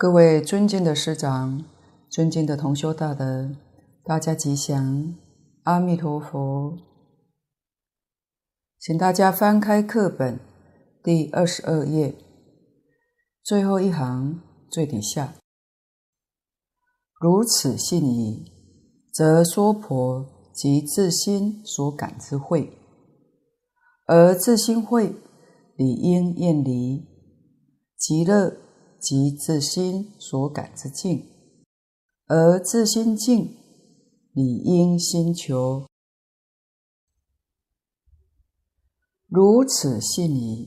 [0.00, 1.64] 各位尊敬的师长、
[2.08, 3.50] 尊敬的同修大德，
[4.04, 5.12] 大家吉祥，
[5.64, 6.78] 阿弥陀佛。
[8.78, 10.38] 请大家翻开课本
[11.02, 12.14] 第二十二页，
[13.42, 15.34] 最后一行最底下，
[17.20, 18.44] 如此信已，
[19.12, 22.78] 则娑婆即自心所感之慧，
[24.06, 25.16] 而自心慧
[25.74, 27.04] 理应厌离，
[27.96, 28.56] 极乐
[29.00, 31.24] 即自心所感之境，
[32.26, 33.56] 而自心境
[34.32, 35.86] 理应心求。
[39.26, 40.66] 如此信矣，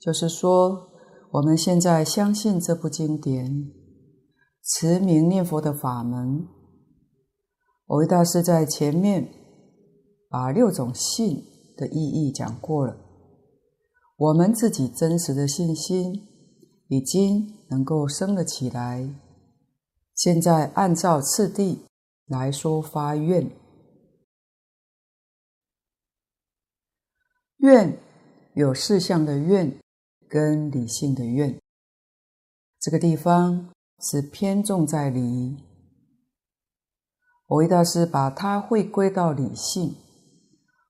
[0.00, 0.88] 就是说，
[1.32, 3.70] 我们现在相信这部经典，
[4.64, 6.48] 持名念佛的法门。
[7.86, 9.28] 我为大师在前面
[10.30, 11.44] 把六种信
[11.76, 12.96] 的意义讲过了，
[14.16, 16.31] 我们自己真实的信心。
[16.92, 19.08] 已经能够升了起来。
[20.14, 21.86] 现在按照次第
[22.26, 23.50] 来说发愿，
[27.56, 27.98] 愿
[28.52, 29.74] 有事项的愿
[30.28, 31.58] 跟理性的愿，
[32.78, 35.56] 这个地方是偏重在理。
[37.48, 39.96] 蕅益大师把它回归到理性，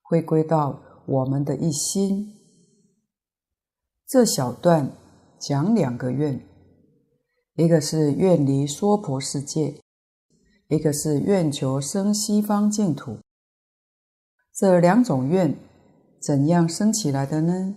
[0.02, 2.34] 回归到我们的一心。
[4.08, 4.90] 这小段。
[5.42, 6.40] 讲两个愿，
[7.56, 9.74] 一个是愿离娑婆世界，
[10.68, 13.18] 一个是愿求生西方净土。
[14.54, 15.58] 这两种愿
[16.20, 17.74] 怎样生起来的呢？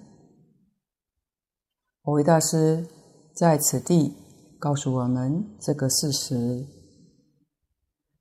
[2.04, 2.86] 蕅益大师
[3.34, 4.14] 在此地
[4.60, 6.68] 告诉我们这个事实。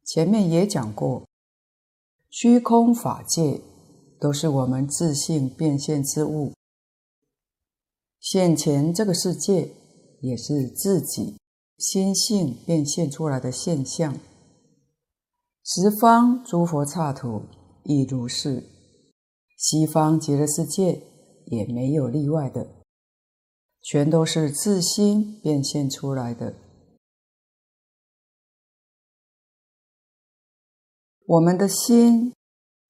[0.07, 1.29] 前面也讲过，
[2.31, 3.61] 虚空法界
[4.19, 6.55] 都是我们自性变现之物。
[8.25, 9.71] 现前这个世界
[10.23, 11.37] 也是自己
[11.77, 14.19] 心性变现出来的现象，
[15.63, 17.43] 十方诸佛刹土
[17.85, 18.65] 亦如是，
[19.59, 21.03] 西方极乐世界
[21.49, 22.67] 也没有例外的，
[23.83, 26.55] 全都是自心变现出来的。
[31.27, 32.33] 我们的心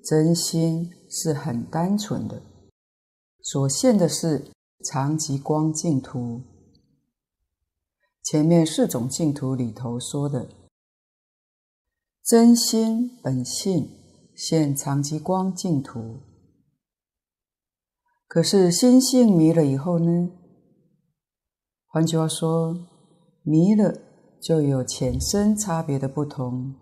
[0.04, 2.40] 真心是很单纯的，
[3.42, 4.52] 所现的是。
[4.84, 6.42] 常寂光净土，
[8.22, 10.50] 前面四种净土里头说的，
[12.22, 13.88] 真心本性
[14.36, 16.20] 现常寂光净土。
[18.28, 20.30] 可是心性迷了以后呢？
[21.86, 22.76] 换句话说，
[23.42, 23.98] 迷了
[24.42, 26.74] 就有浅深差别的不同，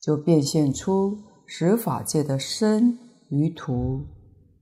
[0.00, 2.96] 就变现出十法界的身
[3.30, 4.04] 与土，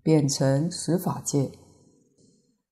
[0.03, 1.53] 变成十法界。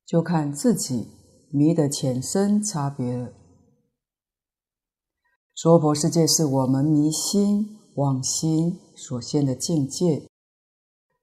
[0.07, 1.09] 就看自己
[1.51, 3.33] 迷的浅深差别了。
[5.53, 10.29] 娑婆世界是我们迷心妄心所现的境界，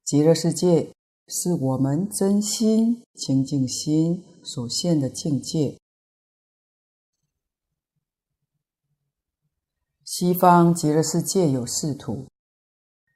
[0.04, 0.92] 极乐世界
[1.28, 5.78] 是我们真心清净心所现的境界。
[10.04, 12.26] 西方极乐世界有四土，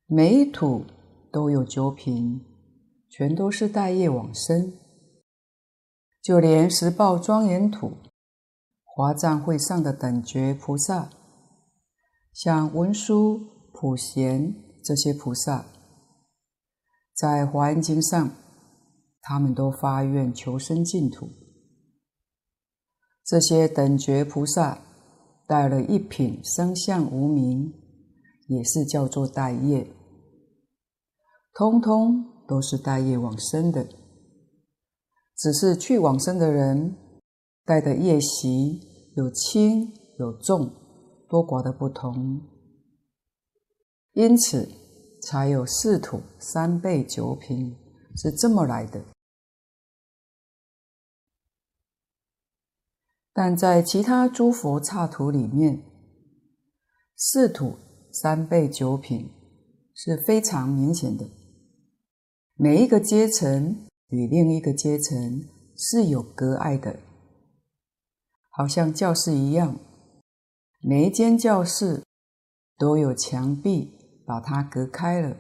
[0.06, 0.86] 每一土
[1.32, 2.42] 都有九品，
[3.10, 4.72] 全都是带业往生。
[6.28, 7.94] 就连十报庄严土、
[8.84, 11.10] 华藏会上的等觉菩萨，
[12.34, 13.40] 像文殊、
[13.72, 14.54] 普贤
[14.84, 15.68] 这些菩萨，
[17.16, 18.30] 在《华严经》上，
[19.22, 21.30] 他们都发愿求生净土。
[23.24, 24.82] 这些等觉菩萨
[25.48, 27.74] 带了一品生相无明，
[28.50, 29.88] 也是叫做带业，
[31.54, 33.88] 通通都是带业往生的。
[35.38, 36.98] 只是去往生的人
[37.64, 38.82] 带的业习
[39.16, 40.74] 有轻有重，
[41.30, 42.42] 多寡的不同，
[44.14, 44.68] 因此
[45.22, 47.78] 才有四土三倍九品
[48.16, 49.00] 是这么来的。
[53.32, 55.84] 但在其他诸佛刹土里面，
[57.16, 57.78] 四土
[58.12, 59.30] 三倍九品
[59.94, 61.30] 是非常明显的，
[62.56, 63.87] 每一个阶层。
[64.10, 67.00] 与另一个阶层是有隔碍的，
[68.50, 69.78] 好像教室一样，
[70.82, 72.04] 每一间教室
[72.78, 73.92] 都有墙壁
[74.26, 75.36] 把它隔开了。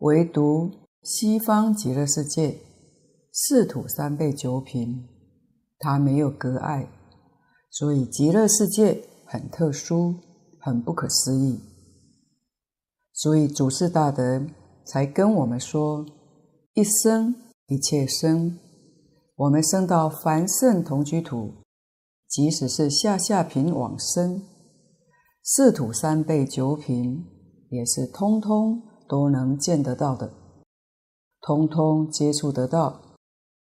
[0.00, 0.70] 唯独
[1.02, 2.58] 西方极乐世界
[3.32, 5.08] 四土三辈九品，
[5.78, 6.86] 它没有隔碍，
[7.70, 10.16] 所以极乐世界很特殊，
[10.60, 11.60] 很不可思议。
[13.14, 14.46] 所以祖师大德
[14.84, 16.04] 才跟我们说。
[16.74, 17.34] 一生
[17.66, 18.56] 一切生，
[19.34, 21.64] 我们生到凡圣同居土，
[22.28, 24.40] 即使是下下品往生，
[25.42, 27.26] 四土三辈九品，
[27.70, 30.32] 也是通通都能见得到的，
[31.40, 33.02] 通通接触得到，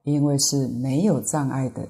[0.03, 1.89] 因为是没有障碍的。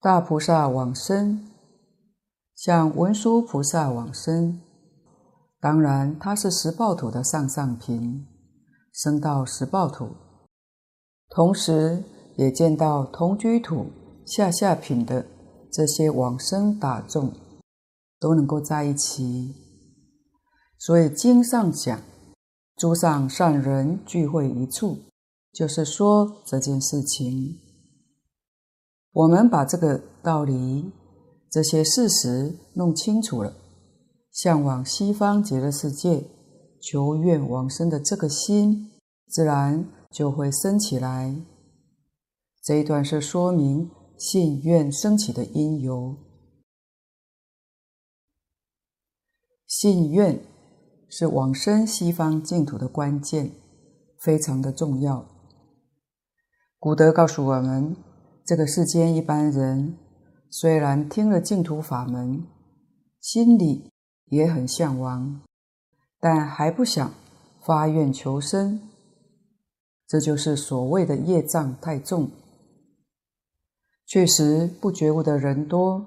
[0.00, 1.48] 大菩萨往生，
[2.56, 4.60] 像文殊菩萨往生，
[5.60, 8.26] 当然他是十报土的上上品，
[8.92, 10.08] 升到十报土，
[11.28, 12.04] 同时
[12.36, 13.86] 也见到同居土
[14.24, 15.26] 下下品的
[15.72, 17.32] 这些往生大众
[18.20, 19.54] 都能够在一起，
[20.78, 22.00] 所以经上讲，
[22.76, 24.98] 诸上善人聚会一处，
[25.52, 27.58] 就是说这件事情。
[29.12, 30.92] 我们把这个道理、
[31.50, 33.52] 这些事实弄清楚了，
[34.38, 36.30] 向往西方极乐世界、
[36.80, 38.92] 求愿往生的这个心，
[39.26, 41.34] 自然就会生起来。
[42.62, 46.16] 这一段是说明信愿生起的因由。
[49.66, 50.40] 信愿
[51.08, 53.50] 是往生西方净土的关键，
[54.20, 55.26] 非常的重要。
[56.78, 57.96] 古德告诉我们。
[58.46, 59.98] 这个世间一般人
[60.48, 62.46] 虽然听了净土法门，
[63.20, 63.90] 心里
[64.30, 65.40] 也很向往，
[66.20, 67.12] 但还不想
[67.60, 68.80] 发愿求生，
[70.06, 72.30] 这就是所谓的业障太重。
[74.06, 76.04] 确实，不觉悟的人多，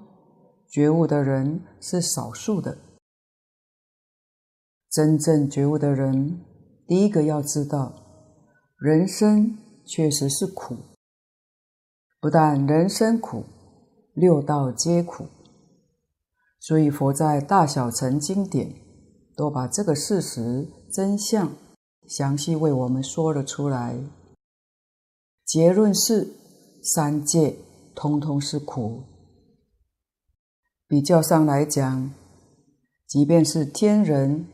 [0.68, 2.78] 觉悟的人是少数的。
[4.90, 6.40] 真正觉悟的人，
[6.86, 7.92] 第一个要知道，
[8.76, 10.76] 人生确实是苦。
[12.20, 13.44] 不但人生苦，
[14.14, 15.26] 六道皆苦。
[16.62, 18.72] 所以佛在大小乘经典
[19.34, 21.52] 都把这个事实真相
[22.06, 23.98] 详细为我们说了出来。
[25.44, 26.36] 结论是
[26.84, 27.56] 三界
[27.96, 29.02] 通通是苦。
[30.86, 32.12] 比较上来讲，
[33.08, 34.46] 即便是天人，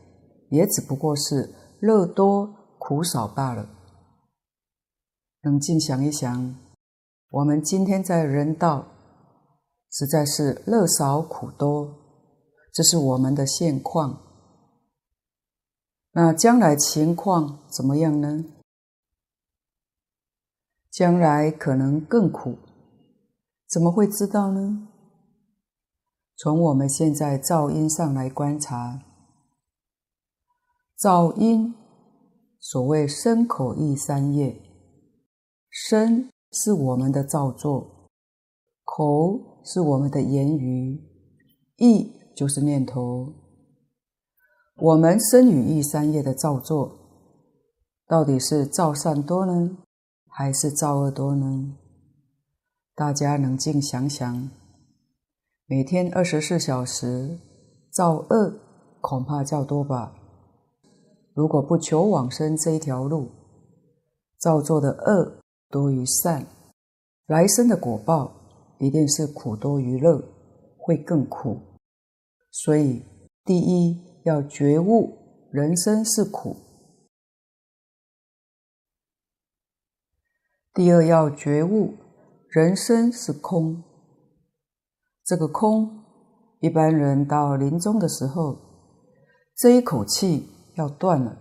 [0.49, 3.69] 也只不过是乐多苦少罢了。
[5.41, 6.55] 冷静想一想。
[7.29, 8.87] 我们今天在人道，
[9.91, 11.98] 实在是乐少苦多，
[12.71, 14.21] 这是我们的现况。
[16.11, 18.45] 那将来情况怎么样呢？
[20.89, 22.57] 将来可能更苦，
[23.67, 24.87] 怎么会知道呢？
[26.35, 29.01] 从我们现在造因上来观察，
[30.95, 31.73] 造因
[32.59, 34.61] 所谓身口意三业，
[35.69, 36.29] 身。
[36.51, 38.09] 是我们的造作，
[38.83, 40.99] 口是我们的言语，
[41.77, 43.33] 意就是念头。
[44.77, 46.89] 我们生与意三业的造作，
[48.07, 49.77] 到底是造善多呢，
[50.29, 51.75] 还是造恶多呢？
[52.95, 54.49] 大家冷静想想，
[55.65, 57.37] 每天二十四小时，
[57.91, 58.53] 造恶
[59.01, 60.15] 恐怕较多吧？
[61.33, 63.27] 如果不求往生这一条路，
[64.37, 65.35] 造作的恶。
[65.71, 66.47] 多于善，
[67.27, 68.31] 来生的果报
[68.79, 70.19] 一定是苦多于乐，
[70.79, 71.59] 会更苦。
[72.51, 73.03] 所以，
[73.45, 75.17] 第一要觉悟
[75.51, 76.55] 人生是苦；
[80.73, 81.95] 第二要觉悟
[82.49, 83.83] 人生是空。
[85.23, 86.03] 这个空，
[86.59, 88.57] 一般人到临终的时候，
[89.55, 91.37] 这一口气要断了，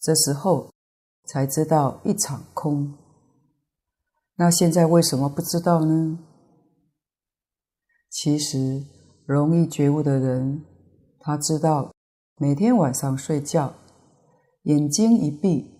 [0.00, 0.72] 这时候
[1.24, 2.96] 才知道一场空。
[4.36, 6.18] 那现在为什么不知道呢？
[8.08, 8.84] 其实
[9.24, 10.64] 容易觉悟的人，
[11.20, 11.92] 他知道
[12.36, 13.74] 每天晚上睡觉，
[14.62, 15.70] 眼睛一闭，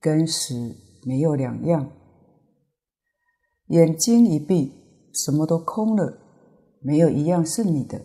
[0.00, 0.76] 跟死
[1.06, 1.90] 没有两样。
[3.68, 4.72] 眼睛一闭，
[5.12, 6.18] 什么都空了，
[6.80, 8.02] 没有一样是你的，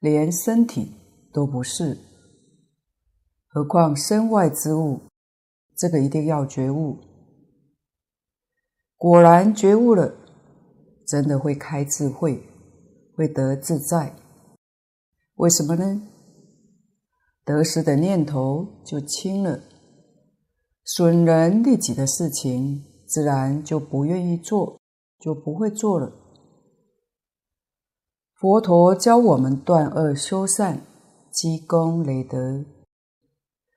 [0.00, 0.92] 连身体
[1.32, 1.96] 都不是，
[3.46, 5.00] 何况身外之物，
[5.76, 6.98] 这个一定要觉悟。
[8.96, 10.14] 果然觉悟了，
[11.06, 12.42] 真的会开智慧，
[13.14, 14.16] 会得自在。
[15.34, 16.02] 为什么呢？
[17.44, 19.60] 得失的念头就轻了，
[20.84, 24.80] 损人利己的事情自然就不愿意做，
[25.18, 26.12] 就不会做了。
[28.34, 30.82] 佛陀教我们断恶修善，
[31.32, 32.64] 积功累德。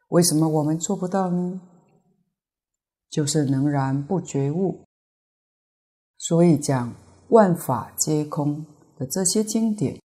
[0.09, 1.61] 为什么我们做不到呢？
[3.09, 4.85] 就是仍然不觉悟。
[6.17, 6.93] 所以讲
[7.29, 8.65] 万法皆空
[8.97, 10.01] 的这些经典，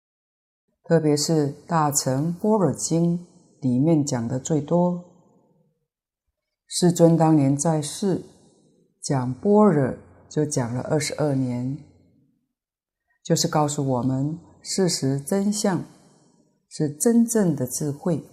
[0.83, 3.19] 特别是《大乘般若经》
[3.61, 5.05] 里面讲的最多。
[6.65, 8.23] 世尊当年在世，
[9.01, 9.95] 讲般若
[10.29, 11.77] 就讲了二十二年，
[13.23, 15.83] 就是告诉我们事实真相
[16.67, 18.23] 是真正的智慧。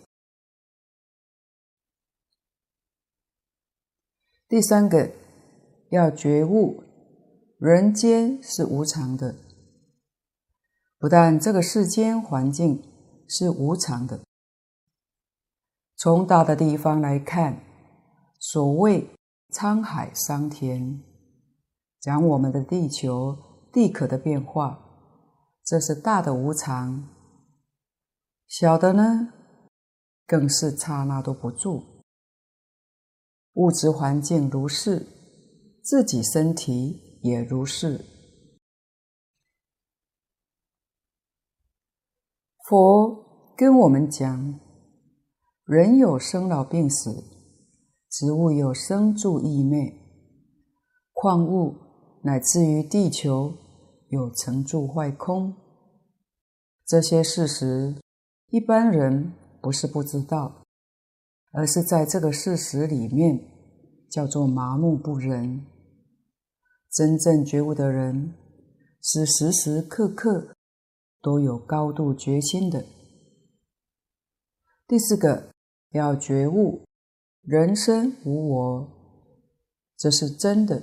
[4.49, 5.11] 第三个，
[5.91, 6.83] 要觉悟，
[7.59, 9.46] 人间是无常的。
[10.99, 12.83] 不但这个世间环境
[13.29, 14.21] 是无常的，
[15.97, 17.61] 从大的地方来看，
[18.39, 19.11] 所谓
[19.53, 21.03] 沧海桑田，
[22.01, 23.37] 讲我们的地球
[23.73, 24.79] 地壳的变化，
[25.65, 27.03] 这是大的无常；
[28.47, 29.33] 小的呢，
[30.27, 31.83] 更是刹那都不住。
[33.53, 35.07] 物质环境如是，
[35.83, 38.16] 自己身体也如是。
[42.69, 44.59] 佛跟我们讲，
[45.67, 47.23] 人有生老病死，
[48.11, 49.95] 植物有生住异灭，
[51.13, 51.77] 矿物
[52.25, 53.55] 乃至于地球
[54.09, 55.55] 有成住坏空。
[56.85, 57.95] 这些事实，
[58.49, 59.33] 一般人
[59.63, 60.65] 不是不知道，
[61.53, 63.39] 而是在这个事实里面
[64.11, 65.65] 叫做麻木不仁。
[66.91, 68.35] 真正觉悟的人，
[69.01, 70.56] 是时时刻刻。
[71.27, 72.87] 都有高度决心的。
[74.87, 75.51] 第四个，
[75.91, 76.85] 要觉悟
[77.43, 78.89] 人生无我，
[79.97, 80.81] 这是真的。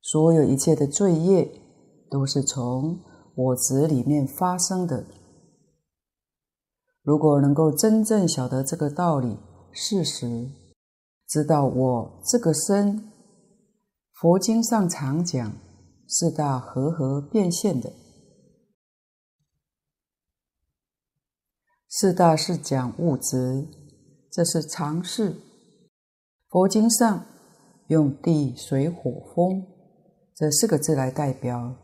[0.00, 1.52] 所有一切的罪业
[2.10, 3.00] 都是从
[3.34, 5.04] 我执里面发生的。
[7.02, 9.36] 如果能够真正晓得这个道理、
[9.70, 10.48] 事实，
[11.28, 13.12] 知道我这个身，
[14.14, 15.52] 佛经上常讲
[16.08, 17.92] 四大和合变现的。
[22.00, 23.68] 四大是讲物质，
[24.32, 25.36] 这是常识。
[26.48, 27.26] 佛经上
[27.88, 29.66] 用地、水、火、风
[30.34, 31.76] 这四个字来代表。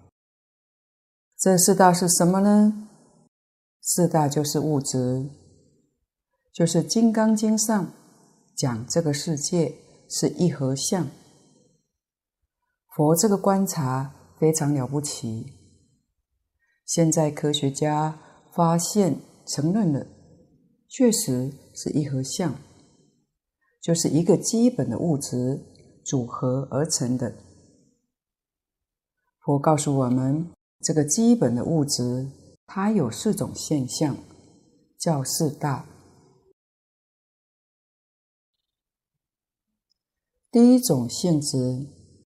[1.38, 2.88] 这四大是什么呢？
[3.82, 5.28] 四大就是物质，
[6.50, 7.92] 就是《金刚经》上
[8.56, 9.74] 讲这个世界
[10.08, 11.08] 是一合相。
[12.96, 15.52] 佛这个观察非常了不起。
[16.86, 18.18] 现在科学家
[18.50, 19.20] 发现。
[19.46, 20.06] 承认了，
[20.88, 22.54] 确实是一合相，
[23.80, 25.60] 就是一个基本的物质
[26.04, 27.34] 组合而成的。
[29.38, 30.50] 佛告诉我们，
[30.80, 32.28] 这个基本的物质
[32.66, 34.16] 它有四种现象，
[34.98, 35.86] 叫四大。
[40.50, 41.86] 第一种性质，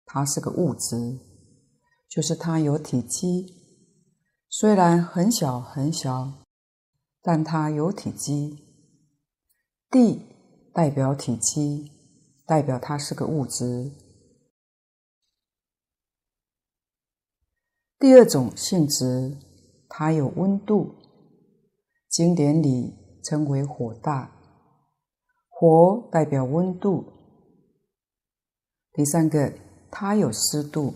[0.06, 1.18] 它是个物质，
[2.08, 3.56] 就是它有体积，
[4.50, 6.39] 虽然很小很小。
[7.22, 8.58] 但它有体积，
[9.90, 10.22] 地
[10.74, 11.92] 代表体积，
[12.46, 13.92] 代表它是个物质。
[17.98, 19.38] 第二种性质，
[19.90, 20.96] 它有温度，
[22.08, 24.32] 经典里称为火大，
[25.50, 27.04] 火代表温度。
[28.94, 29.54] 第三个，
[29.92, 30.94] 它有湿度，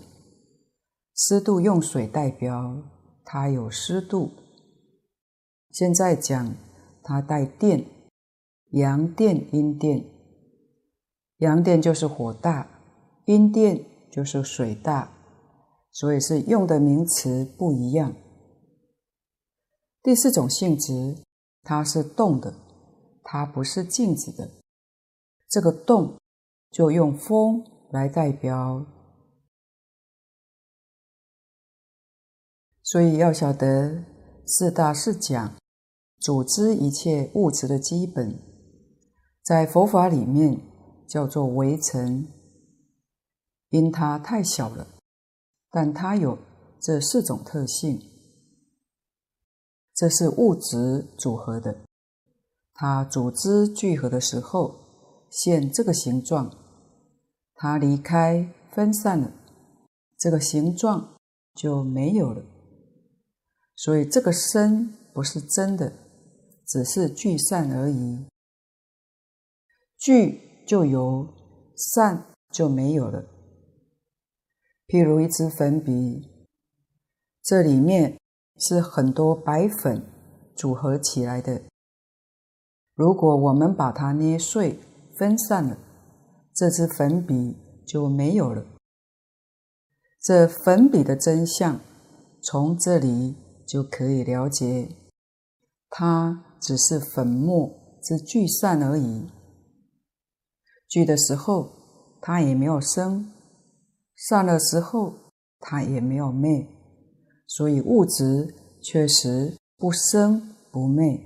[1.13, 2.81] 湿度用水代表，
[3.25, 4.31] 它有湿度。
[5.73, 6.55] 现在讲
[7.01, 7.83] 它带电，
[8.69, 10.05] 阳电、阴电。
[11.37, 12.69] 阳电就是火大，
[13.25, 15.11] 阴电就是水大，
[15.91, 18.13] 所以是用的名词不一样。
[20.03, 21.17] 第四种性质，
[21.63, 22.53] 它是动的，
[23.23, 24.47] 它不是静止的。
[25.49, 26.19] 这个动
[26.69, 28.85] 就用风来代表，
[32.83, 34.03] 所以要晓得
[34.45, 35.55] 四大是讲。
[36.23, 38.39] 组织一切物质的基本，
[39.43, 40.57] 在佛法里面
[41.05, 42.29] 叫做微尘，
[43.71, 44.87] 因它太小了，
[45.69, 46.37] 但它有
[46.79, 48.01] 这四种特性。
[49.93, 51.81] 这是物质组合的，
[52.73, 54.75] 它组织聚合的时候
[55.29, 56.49] 现这个形状，
[57.53, 59.29] 它离开分散了，
[60.17, 61.17] 这个形状
[61.53, 62.41] 就没有了。
[63.75, 65.91] 所以这个身不是真的。
[66.65, 68.25] 只是聚散而已，
[69.97, 71.27] 聚就有，
[71.75, 73.25] 散就没有了。
[74.87, 76.47] 譬如一支粉笔，
[77.43, 78.17] 这里面
[78.57, 80.01] 是很多白粉
[80.55, 81.61] 组合起来的。
[82.95, 84.79] 如果我们把它捏碎、
[85.17, 85.77] 分散了，
[86.53, 88.65] 这支粉笔就没有了。
[90.21, 91.81] 这粉笔的真相，
[92.41, 93.35] 从这里
[93.67, 94.87] 就可以了解，
[95.89, 96.45] 它。
[96.63, 97.69] 只是粉末
[98.01, 99.27] 之聚散而已。
[100.87, 101.69] 聚的时候，
[102.21, 103.25] 它也没有生；
[104.15, 105.13] 散的时候，
[105.59, 106.65] 它也没有灭。
[107.47, 111.19] 所以物质确实不生不灭。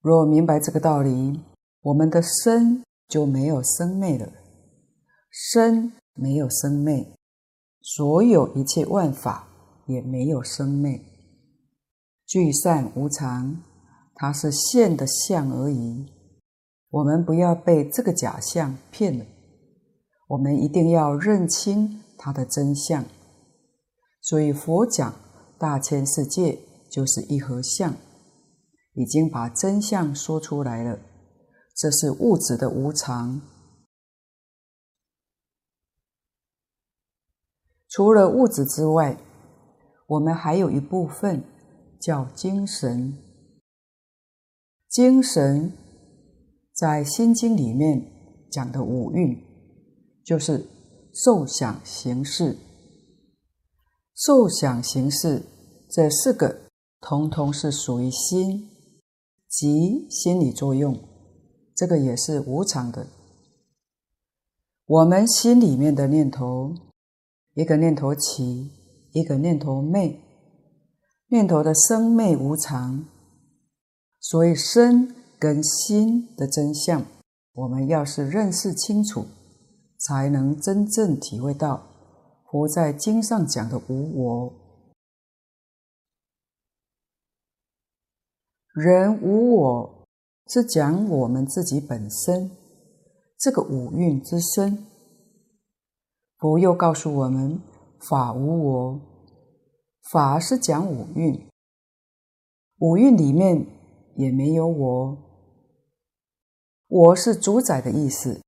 [0.00, 1.40] 若明白这个道理，
[1.82, 4.32] 我们的身就没有生灭了。
[5.30, 7.14] 身没有生灭，
[7.82, 9.48] 所有一切万法
[9.86, 11.17] 也没有生灭。
[12.28, 13.56] 聚散无常，
[14.14, 16.12] 它是现的相而已。
[16.90, 19.24] 我们不要被这个假象骗了，
[20.28, 23.02] 我们一定要认清它的真相。
[24.20, 25.14] 所以佛讲
[25.58, 26.58] 大千世界
[26.90, 27.94] 就是一合相，
[28.92, 30.98] 已经把真相说出来了。
[31.74, 33.40] 这是物质的无常。
[37.88, 39.16] 除了物质之外，
[40.08, 41.42] 我们还有一部分
[42.00, 43.18] 叫精神。
[44.88, 45.72] 精神
[46.72, 48.10] 在《心经》里面
[48.50, 49.44] 讲的五蕴，
[50.24, 50.66] 就是
[51.12, 52.56] 受想行识。
[54.14, 55.42] 受想行识
[55.90, 56.62] 这四个，
[57.00, 58.68] 通通是属于心，
[59.48, 60.98] 即心理作用。
[61.74, 63.06] 这个也是无常的。
[64.86, 66.74] 我们心里面的念头，
[67.54, 68.70] 一个念头起，
[69.12, 70.18] 一个念头灭，
[71.28, 73.06] 念头的生灭无常。
[74.20, 77.04] 所以身跟心的真相，
[77.54, 79.24] 我们要是认识清楚，
[79.98, 81.86] 才能真正体会到
[82.50, 84.52] 佛在经上讲的无我。
[88.74, 89.98] 人无我。
[90.50, 92.50] 是讲我们自己本身
[93.38, 94.86] 这个五蕴之身。
[96.38, 97.60] 佛又告诉我们，
[98.08, 99.00] 法无我，
[100.10, 101.48] 法是讲五蕴，
[102.78, 103.66] 五蕴里面
[104.16, 105.18] 也没有我，
[106.86, 108.40] 我是主宰的意思。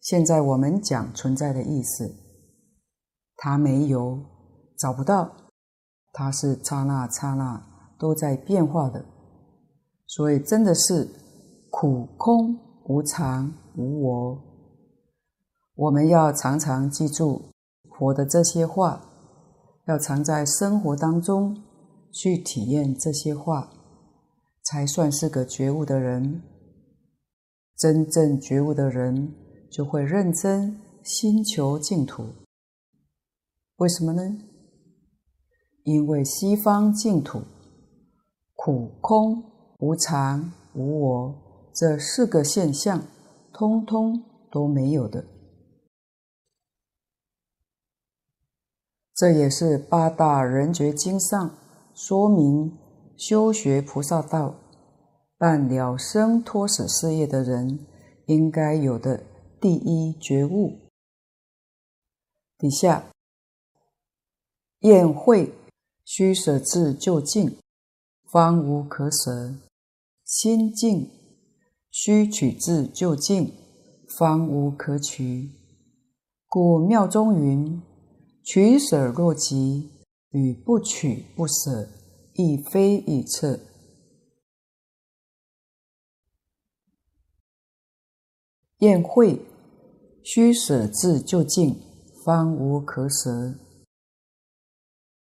[0.00, 2.14] 现在我们讲存在的意思，
[3.36, 4.18] 它没有，
[4.78, 5.30] 找不到，
[6.12, 7.62] 它是刹那刹那
[7.98, 9.04] 都在变化的，
[10.06, 11.08] 所以真的是。
[11.68, 14.38] 苦空无常无我，
[15.74, 17.50] 我们要常常记住
[17.90, 19.15] 佛的这些话，
[19.86, 21.62] 要常在生活当中
[22.12, 23.70] 去体验这些话，
[24.64, 26.42] 才算是个觉悟的人。
[27.76, 29.34] 真正觉悟的人
[29.70, 32.24] 就会认真心求净土。
[33.76, 34.22] 为什么呢？
[35.84, 37.42] 因为西方净土
[38.54, 39.44] 苦空
[39.78, 41.34] 无常无我。
[41.72, 43.02] 这四个现象，
[43.52, 45.24] 通通都没有的。
[49.16, 51.56] 这也是八大人觉经上
[51.94, 52.76] 说明
[53.16, 54.54] 修学菩萨道、
[55.38, 57.86] 办了生脱死事业的人
[58.26, 59.22] 应该有的
[59.58, 60.90] 第一觉悟。
[62.58, 63.06] 底下，
[64.80, 65.54] 宴会
[66.04, 67.56] 须舍自就近，
[68.30, 69.54] 方无可舍；
[70.24, 71.10] 心净。
[71.90, 73.54] 须取自就近，
[74.18, 75.50] 方无可取。
[76.46, 77.80] 故妙中云
[78.46, 79.90] ：“取舍若急，
[80.30, 81.88] 与不取不舍，
[82.34, 83.58] 亦非一测。”
[88.78, 89.44] 宴会
[90.22, 91.82] 须舍自就近，
[92.24, 93.56] 方无可舍。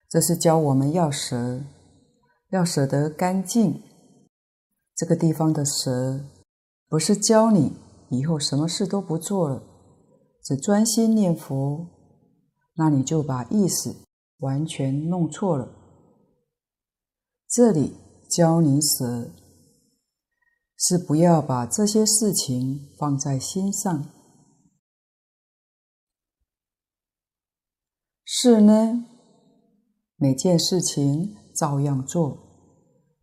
[0.09, 1.62] 这是教我们要舍，
[2.50, 3.81] 要舍得干净。
[4.96, 6.24] 这个地方的舍。
[6.88, 7.77] 不是教你
[8.11, 9.62] 以后什么事都不做了，
[10.42, 11.87] 只专心念佛，
[12.75, 13.97] 那你就把意思
[14.39, 15.69] 完全弄错了。
[17.49, 17.97] 这里
[18.29, 19.31] 教你舍，
[20.77, 24.11] 是不要把这些事情放在心上。
[28.25, 29.05] 是呢，
[30.17, 32.39] 每件事情照样做，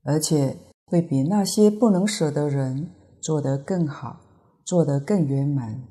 [0.04, 2.96] 而且会比那些不能舍的人。
[3.22, 4.20] 做得更好，
[4.66, 5.88] 做得更圆满。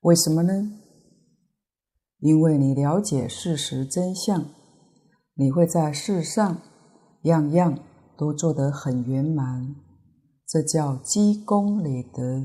[0.00, 0.80] 为什么呢？
[2.20, 4.44] 因为你了解事实真相，
[5.34, 6.60] 你会在世上
[7.22, 7.78] 样样
[8.16, 9.74] 都做得很圆满。
[10.46, 12.44] 这叫积功累德，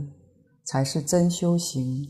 [0.63, 2.07] 才是真修行。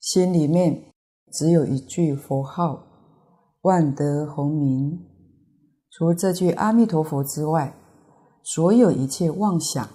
[0.00, 0.92] 心里面
[1.32, 2.86] 只有一句佛号，
[3.62, 5.06] 万德洪名。
[5.90, 7.74] 除这句阿弥陀佛之外，
[8.44, 9.88] 所有一切妄想、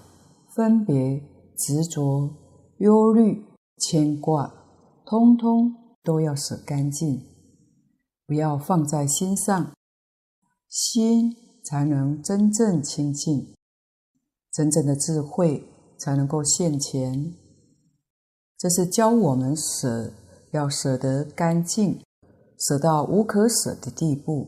[0.54, 1.22] 分别、
[1.58, 2.30] 执着、
[2.80, 3.46] 忧虑、
[3.78, 4.54] 牵挂，
[5.06, 7.26] 通通都要舍干净，
[8.26, 9.74] 不要放在心上，
[10.70, 13.54] 心才能真正清净。
[14.52, 17.34] 真正的智慧才能够现前。
[18.58, 20.14] 这是教我们舍，
[20.52, 22.02] 要舍得干净，
[22.60, 24.48] 舍到无可舍的地步。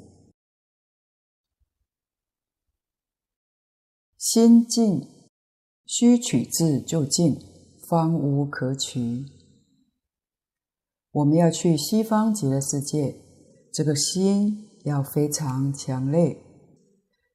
[4.18, 5.08] 心净，
[5.86, 7.40] 须取自就净，
[7.90, 9.26] 方无可取。
[11.12, 13.16] 我们要去西方极乐世界，
[13.72, 16.38] 这个心要非常强烈，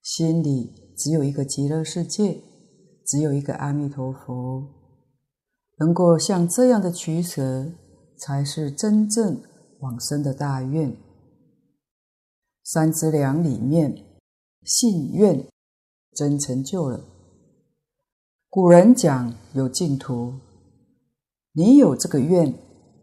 [0.03, 2.43] 心里只有一个极乐世界，
[3.07, 4.69] 只有一个阿弥陀佛，
[5.79, 7.73] 能够像这样的取舍，
[8.19, 9.43] 才是真正
[9.81, 10.95] 往生的大愿。
[12.63, 14.05] 三资粮里面，
[14.63, 15.47] 信愿
[16.13, 17.03] 真成就了。
[18.53, 20.35] 古人讲有净土，
[21.53, 22.53] 你有这个愿。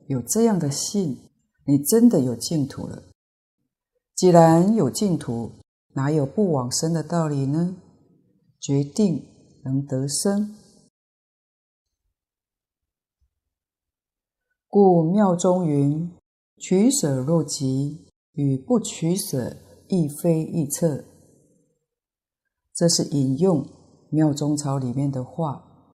[0.08, 1.18] 有这样的信，
[1.66, 3.04] 你真的有净土了。
[4.14, 5.52] 既然有净土，
[5.94, 7.78] 哪有不往生的道理呢？
[8.60, 9.26] 决定
[9.64, 10.54] 能得生。
[14.68, 16.12] 故妙中云
[16.60, 19.58] ：“取舍若即，与不取舍
[19.88, 21.06] 亦非一测。”
[22.74, 23.66] 这是引用
[24.10, 25.64] 《妙中钞》里面的话。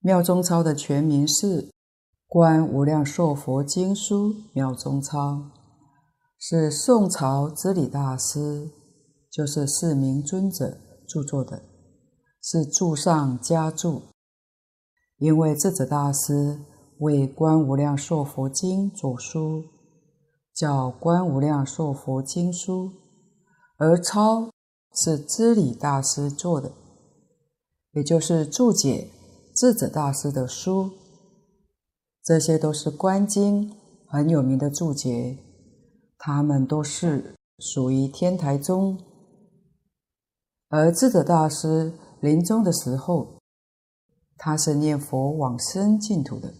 [0.00, 1.68] 妙中钞》的全名是。
[2.34, 5.34] 《观无量寿佛经书妙中钞》
[6.38, 8.70] 是宋朝知礼大师，
[9.30, 11.62] 就是释明尊者著作的，
[12.40, 14.00] 是注上加注。
[15.18, 16.58] 因为智者大师
[17.00, 19.64] 为《观无量寿佛经》作书，
[20.54, 22.86] 叫《观无量寿佛经书》，
[23.76, 24.48] 而抄
[24.94, 26.72] 是知礼大师做的，
[27.92, 29.10] 也就是注解
[29.54, 30.90] 智者大师的书。
[32.22, 33.74] 这些都是观经
[34.06, 35.38] 很有名的注解，
[36.18, 38.98] 他们都是属于天台宗。
[40.68, 43.38] 而智者大师临终的时候，
[44.36, 46.54] 他是念佛往生净土的。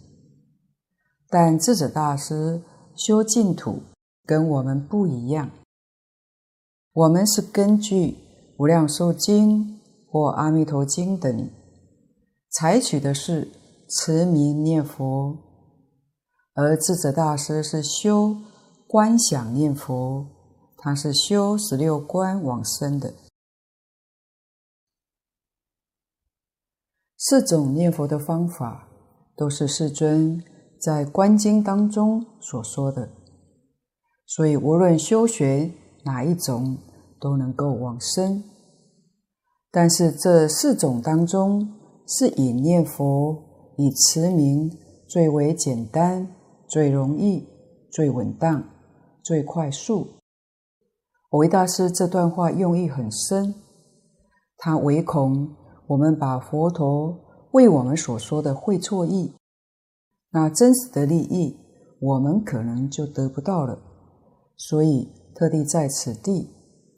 [1.31, 2.61] 但智者大师
[2.95, 3.81] 修净土
[4.27, 5.51] 跟我们不一样，
[6.93, 8.09] 我们是根据
[8.59, 9.65] 《无量寿经》
[10.13, 11.51] 或《阿弥陀经》等，
[12.51, 13.51] 采取的是
[13.89, 15.39] 持名念佛。
[16.53, 18.37] 而智者大师是修
[18.87, 20.27] 观想念佛，
[20.77, 23.15] 他是修十六观往生的。
[27.17, 28.87] 四种念佛的方法，
[29.35, 30.45] 都是世尊
[30.79, 33.09] 在观经当中所说的，
[34.27, 35.73] 所以无论修学
[36.05, 36.77] 哪一种，
[37.19, 38.45] 都能够往生。
[39.73, 41.69] 但是这四种当中，
[42.07, 43.43] 是以念佛、
[43.79, 44.71] 以持名
[45.09, 46.37] 最为简单。
[46.69, 47.47] 最容易、
[47.91, 48.65] 最稳当、
[49.23, 50.09] 最快速。
[51.31, 53.55] 蕅益大师这段话用意很深，
[54.57, 55.55] 他唯恐
[55.89, 57.15] 我们把佛陀
[57.51, 59.35] 为我们所说的会错意，
[60.31, 61.59] 那真实的利益
[62.01, 63.79] 我们可能就得不到了，
[64.57, 66.49] 所以特地在此地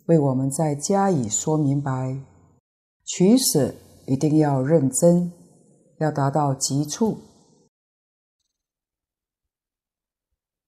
[0.06, 2.16] 为我们再加以说明白。
[3.04, 3.74] 取舍
[4.06, 5.30] 一定要认真，
[5.98, 7.18] 要达到极处。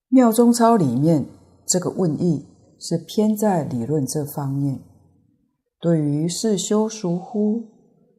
[0.09, 1.27] 妙中钞里面
[1.67, 2.47] 这个问义
[2.79, 4.81] 是偏在理论这方面，
[5.81, 7.65] 对于是修孰乎，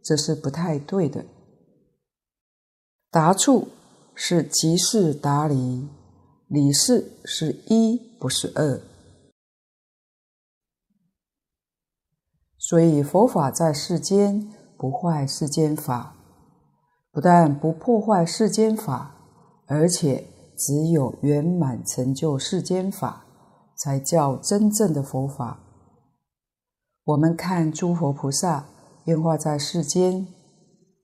[0.03, 1.25] 这是不太对的。
[3.09, 3.67] 答处
[4.13, 5.87] 是即是答理，
[6.47, 8.81] 理事是一不是二，
[12.67, 16.15] 所以佛法在世间不坏世间法，
[17.13, 19.15] 不但不破坏世间法，
[19.67, 20.25] 而且。
[20.59, 23.23] 只有圆满成就世间法，
[23.75, 25.59] 才叫真正的佛法。
[27.03, 28.65] 我们看诸佛菩萨
[29.05, 30.25] 变化在世间，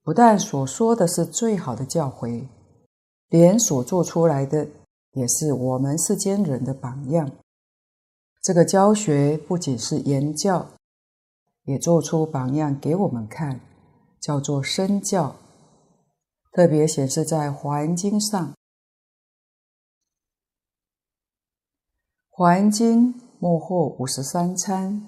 [0.03, 2.47] 不但所说的是最好的教诲，
[3.29, 4.67] 连所做出来的
[5.11, 7.29] 也是我们世间人的榜样。
[8.41, 10.65] 这个教学不仅是言教，
[11.65, 13.61] 也做出榜样给我们看，
[14.19, 15.35] 叫做身教，
[16.51, 18.53] 特别显示在《华严经》上。
[22.29, 25.07] 华严经末后五十三参，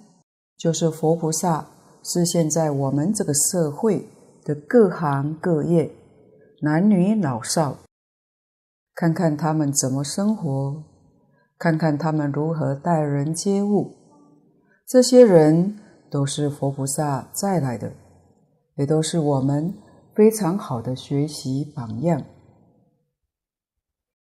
[0.57, 1.67] 就是佛菩萨
[2.03, 4.07] 示现在我们这个社会
[4.43, 5.91] 的各行各业、
[6.61, 7.79] 男女老少，
[8.93, 10.83] 看看他们怎么生活，
[11.57, 13.95] 看看他们如何待人接物。
[14.87, 17.93] 这些人都是佛菩萨再来的，
[18.75, 19.73] 也都是我们
[20.13, 22.23] 非常好的学习榜样。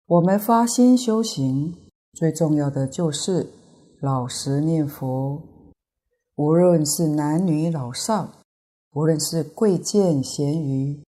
[0.05, 1.77] 我们发心修行。
[2.13, 3.47] 最重要的就是
[4.01, 5.41] 老实念佛，
[6.35, 8.27] 无论是男女老少，
[8.91, 11.01] 无论是贵贱咸愚，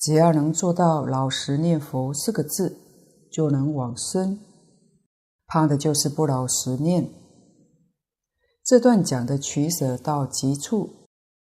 [0.00, 2.76] 只要能做到老实念佛四个字，
[3.30, 4.40] 就能往生。
[5.46, 7.08] 怕的就是不老实念。
[8.72, 10.88] 这段讲的取舍到极处，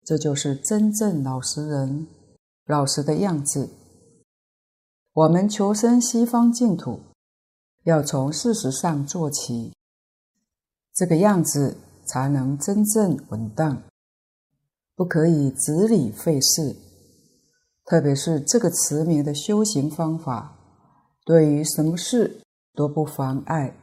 [0.03, 2.05] 这就是真正老实人
[2.67, 3.67] 老实的样子。
[5.11, 6.99] 我们求生西方净土，
[7.85, 9.73] 要从事实上做起，
[10.93, 13.81] 这个样子才能真正稳当。
[14.95, 16.75] 不可以执理费事，
[17.85, 20.59] 特别是这个持名的修行方法，
[21.25, 22.43] 对于什么事
[22.75, 23.75] 都不妨碍。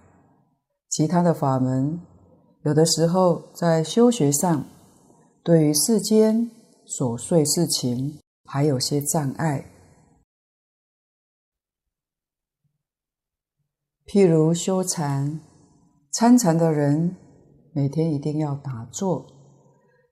[0.89, 2.01] 其他的法门，
[2.65, 4.65] 有的时候在修学上，
[5.43, 6.49] 对于世间
[6.87, 9.67] 琐碎事情还有些障碍。
[14.07, 15.41] 譬如修禅，
[16.13, 17.17] 参禅的人
[17.73, 19.27] 每天一定要打坐。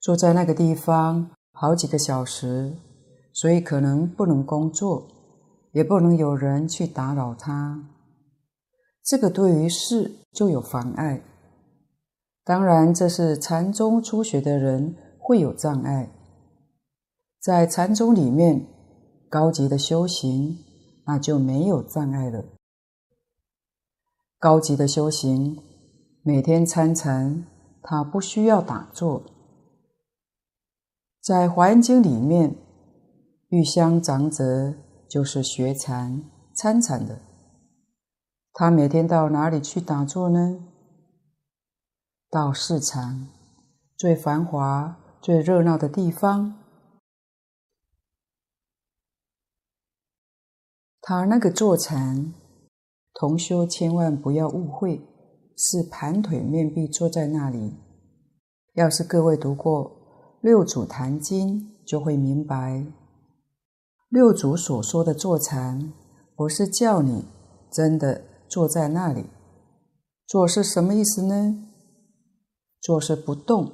[0.00, 2.76] 坐在那个地方好几个小时，
[3.32, 5.06] 所以可能不能工作，
[5.70, 7.88] 也不能有人去打扰他。
[9.04, 11.22] 这个对于事就有妨碍。
[12.50, 16.10] 当然，这是禅宗初学的人会有障碍。
[17.38, 18.66] 在禅宗里面，
[19.28, 20.58] 高级的修行
[21.06, 22.44] 那就没有障碍了。
[24.40, 25.62] 高级的修行，
[26.24, 27.46] 每天参禅，
[27.84, 29.22] 他不需要打坐。
[31.22, 32.56] 在《华严经》里面，
[33.50, 34.74] 玉香长者
[35.08, 37.20] 就是学禅参禅的。
[38.52, 40.58] 他每天到哪里去打坐呢？
[42.30, 43.26] 到市场
[43.96, 46.54] 最繁华、最热闹的地方。
[51.02, 52.32] 他那个坐禅，
[53.14, 55.04] 同修千万不要误会，
[55.56, 57.74] 是盘腿面壁坐在那里。
[58.74, 62.86] 要是各位读过，六祖坛经就会明白，
[64.08, 65.92] 六祖所说的坐禅，
[66.36, 67.26] 不是叫你
[67.72, 69.26] 真的坐在那里。
[70.28, 71.66] 坐是什么意思呢？
[72.80, 73.72] 坐是不动，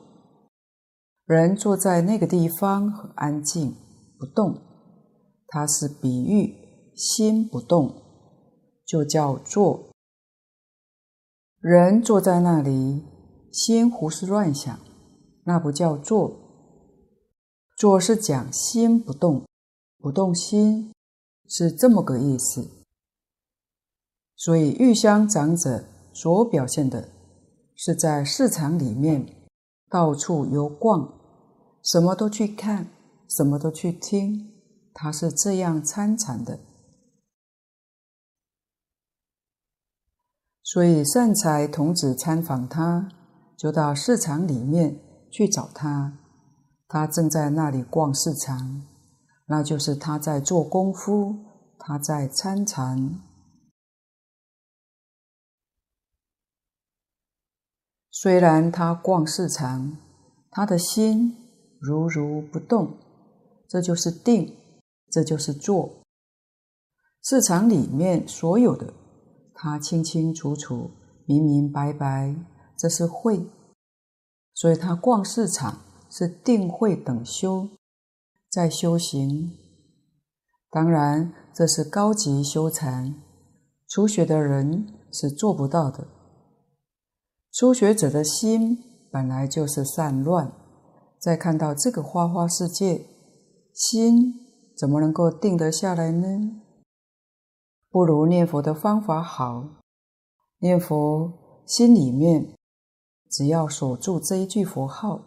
[1.24, 3.74] 人坐在那个地方很安静，
[4.18, 4.60] 不动。
[5.48, 8.02] 它是比喻心不动，
[8.84, 9.90] 就叫坐。
[11.60, 13.04] 人坐在那里，
[13.52, 14.78] 心胡思乱想，
[15.44, 16.36] 那不叫坐。
[17.76, 19.46] 坐是讲心不动，
[19.98, 20.92] 不动心
[21.48, 22.68] 是这么个意思。
[24.34, 27.08] 所以玉香长者所表现的，
[27.76, 29.26] 是在市场里面
[29.90, 31.12] 到处游逛，
[31.82, 32.88] 什么都去看，
[33.28, 34.50] 什么都去听，
[34.94, 36.58] 他是这样参禅的。
[40.62, 43.08] 所以善财童子参访他，
[43.56, 44.98] 就到市场里面
[45.30, 46.18] 去找他。
[46.88, 48.82] 他正在那里逛市场，
[49.46, 51.36] 那就是他在做功夫，
[51.78, 53.20] 他在参禅。
[58.18, 59.98] 虽然他逛市场，
[60.50, 61.36] 他的心
[61.78, 62.96] 如如不动，
[63.68, 64.56] 这就是定，
[65.10, 65.90] 这就是坐。
[67.22, 68.94] 市场里面所有的，
[69.52, 70.92] 他清清楚楚、
[71.26, 72.34] 明明白白，
[72.78, 73.46] 这是慧。
[74.54, 75.82] 所以他逛市场。
[76.08, 77.68] 是定慧等修，
[78.48, 79.50] 在修行。
[80.70, 83.12] 当然，这是高级修禅，
[83.88, 86.06] 初学的人是做不到的。
[87.58, 90.52] 初学者的心本来就是散乱，
[91.18, 93.06] 再看到这个花花世界，
[93.72, 94.34] 心
[94.76, 96.60] 怎么能够定得下来呢？
[97.88, 99.66] 不如念佛的方法好，
[100.58, 102.52] 念佛心里面
[103.30, 105.22] 只要锁住这一句佛号。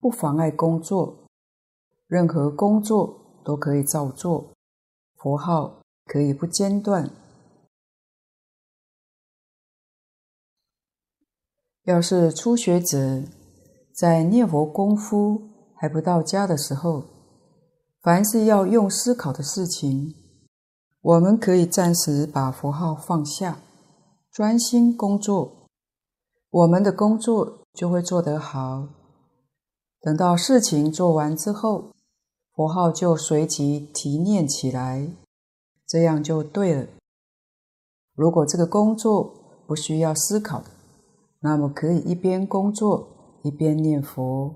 [0.00, 1.28] 不妨碍工作，
[2.08, 4.52] 任何工作都可以照做，
[5.14, 7.08] 佛号可以不间断。
[11.84, 13.22] 要是初学者
[13.94, 15.42] 在念佛功夫
[15.74, 17.04] 还不到家的时候，
[18.02, 20.14] 凡是要用思考的事情，
[21.00, 23.60] 我们可以暂时把佛号放下，
[24.30, 25.68] 专心工作，
[26.50, 28.88] 我们的工作就会做得好。
[30.02, 31.92] 等到事情做完之后，
[32.54, 35.08] 佛号就随即提念起来，
[35.86, 36.86] 这样就对了。
[38.14, 39.32] 如果这个工作
[39.66, 40.66] 不需要思考的，
[41.40, 44.54] 那么可以一边工作一边念佛。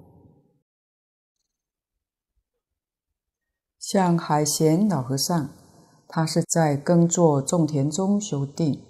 [3.79, 5.51] 像海贤老和尚，
[6.09, 8.83] 他是在耕作种田中修定，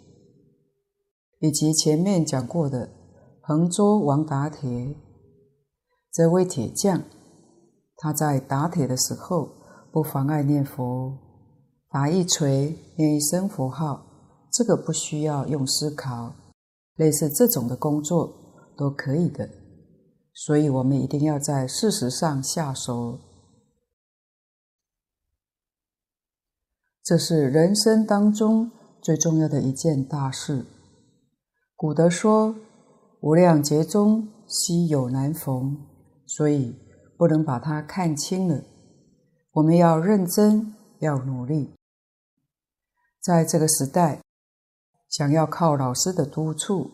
[1.40, 2.90] 以及前面讲过的
[3.40, 4.96] 横州王打铁。
[6.12, 7.02] 这位铁匠，
[7.96, 9.50] 他在打铁的时候
[9.92, 11.18] 不妨碍念佛，
[11.90, 14.07] 打一锤念一声佛号，
[14.52, 16.33] 这个不需要用思考，
[16.96, 19.48] 类似这种的工作都可以的。
[20.33, 23.20] 所以我们一定要在事实上下手，
[27.02, 30.66] 这是人生当中最重要的一件大事。
[31.76, 32.57] 古德说
[33.22, 35.87] ：“无量劫中，稀有难逢。”
[36.26, 36.74] 所以
[37.18, 38.64] 不能把它看轻了。
[39.52, 41.74] 我们要认真，要努力。
[43.20, 44.22] 在这个时代，
[45.14, 46.90] 想要靠老师的督促，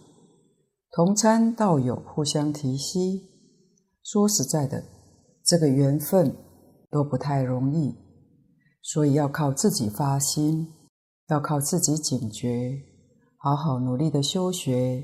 [0.91, 3.19] 同参道友互相提携。
[4.03, 4.85] 说实在的，
[5.43, 6.37] 这个缘分
[6.91, 7.97] 都不太容易，
[8.83, 10.71] 所以要靠自己发心，
[11.29, 12.83] 要靠自己警觉，
[13.39, 15.03] 好好努力的修学。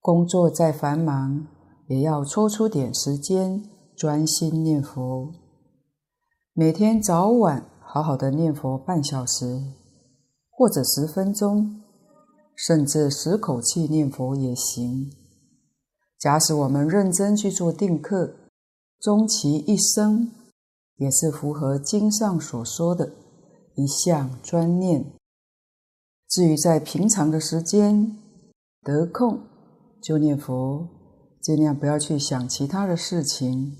[0.00, 1.46] 工作再繁忙，
[1.88, 3.62] 也要抽出点时间
[3.94, 5.30] 专心念佛。
[6.54, 9.62] 每天早晚好好的念佛半小时，
[10.50, 11.82] 或者十分钟。
[12.60, 15.12] 甚至十口气念佛也行。
[16.18, 18.34] 假使我们认真去做定课，
[18.98, 20.32] 终其一生，
[20.96, 23.12] 也是符合经上所说的
[23.78, 25.12] “一项专念”。
[26.28, 28.18] 至于在平常的时间
[28.82, 29.38] 得空
[30.02, 30.88] 就念佛，
[31.40, 33.76] 尽量不要去想其他的事情，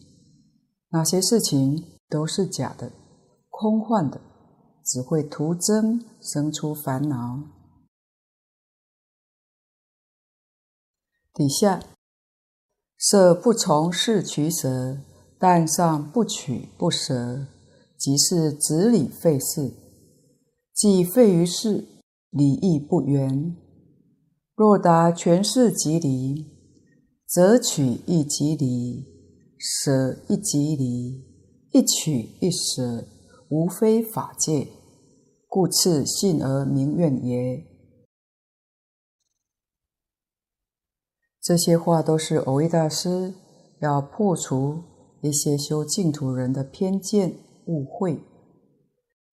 [0.90, 2.92] 那些事情都是假的、
[3.61, 4.21] 空幻的，
[4.85, 7.42] 只会徒增生出烦恼。
[11.35, 11.83] 底下，
[12.97, 15.01] 色不从事取舍，
[15.40, 17.48] 但上不取不舍，
[17.96, 19.75] 即是执理废事。
[20.73, 21.85] 既废于事，
[22.31, 23.56] 理亦不圆。
[24.54, 26.46] 若达全事即离，
[27.27, 29.04] 则取亦即离，
[29.59, 31.25] 舍亦即离，
[31.73, 33.04] 一取一舍，
[33.51, 34.69] 无非法界，
[35.46, 37.65] 故次信而名愿也。
[41.40, 43.33] 这些话都是蕅益大师
[43.81, 44.83] 要破除
[45.23, 47.35] 一些修净土人的偏见
[47.67, 48.23] 误会。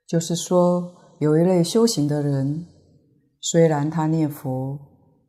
[0.07, 2.67] 就是说，有一类修行的人，
[3.41, 4.79] 虽然他念佛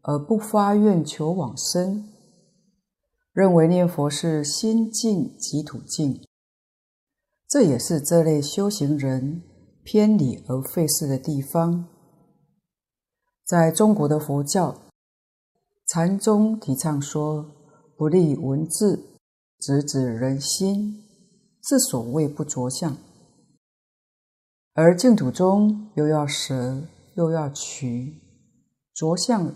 [0.02, 2.08] 而不发愿求往生，
[3.32, 6.22] 认为念佛是心净即土净，
[7.48, 9.42] 这也是这类修行人
[9.84, 11.88] 偏理而费事的地方。
[13.44, 14.82] 在中国的佛教。
[15.88, 17.48] 禅宗提倡说
[17.96, 19.20] ：“不立文字，
[19.60, 21.04] 直指人心，
[21.62, 22.96] 是所谓不着相。”
[24.74, 26.82] 而净土中又要舍，
[27.14, 28.20] 又要取，
[28.92, 29.54] 着相，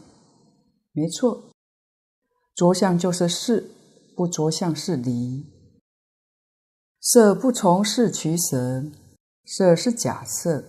[0.93, 1.51] 没错，
[2.55, 3.69] 着相就是事，
[4.15, 5.45] 不着相是离。
[7.01, 8.85] 色不从事取舍，
[9.47, 10.65] 色是假设，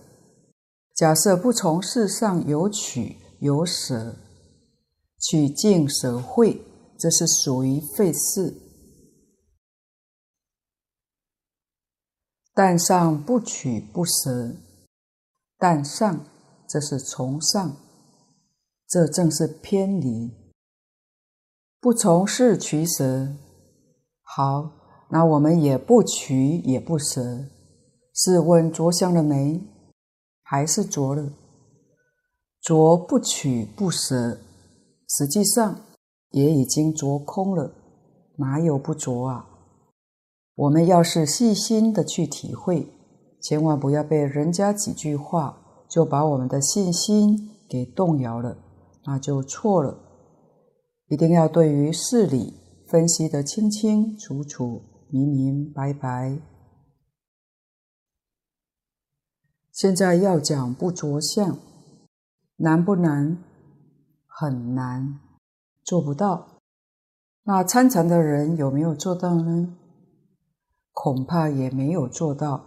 [0.94, 4.16] 假设不从事上有取有舍。
[5.24, 6.60] 取净舍会，
[6.98, 8.52] 这是属于废事；
[12.52, 14.56] 但上不取不舍，
[15.58, 16.26] 但上
[16.68, 17.76] 这是从上，
[18.88, 20.32] 这正是偏离。
[21.78, 23.28] 不从事取舍，
[24.22, 24.81] 好，
[25.12, 27.20] 那我们也不取也不舍。
[28.14, 29.60] 试问着相了没？
[30.42, 31.30] 还是着了？
[32.62, 34.38] 着不取不舍。
[35.06, 35.82] 实际上
[36.30, 37.74] 也已经着空了，
[38.38, 39.50] 哪有不着啊？
[40.54, 42.86] 我们要是细心的去体会，
[43.42, 48.56] 千万不要被人家几句话就把我们的信心给动摇了，
[49.04, 49.98] 那就错了。
[51.08, 52.54] 一定要对于事理
[52.88, 54.80] 分析得清清楚楚、
[55.12, 56.38] 明明白白。
[59.70, 61.58] 现在要讲不着相，
[62.56, 63.36] 难不难？
[64.26, 65.20] 很难，
[65.84, 66.58] 做不到。
[67.42, 69.76] 那参禅的人有没有做到呢？
[70.92, 72.64] 恐怕也没有做到，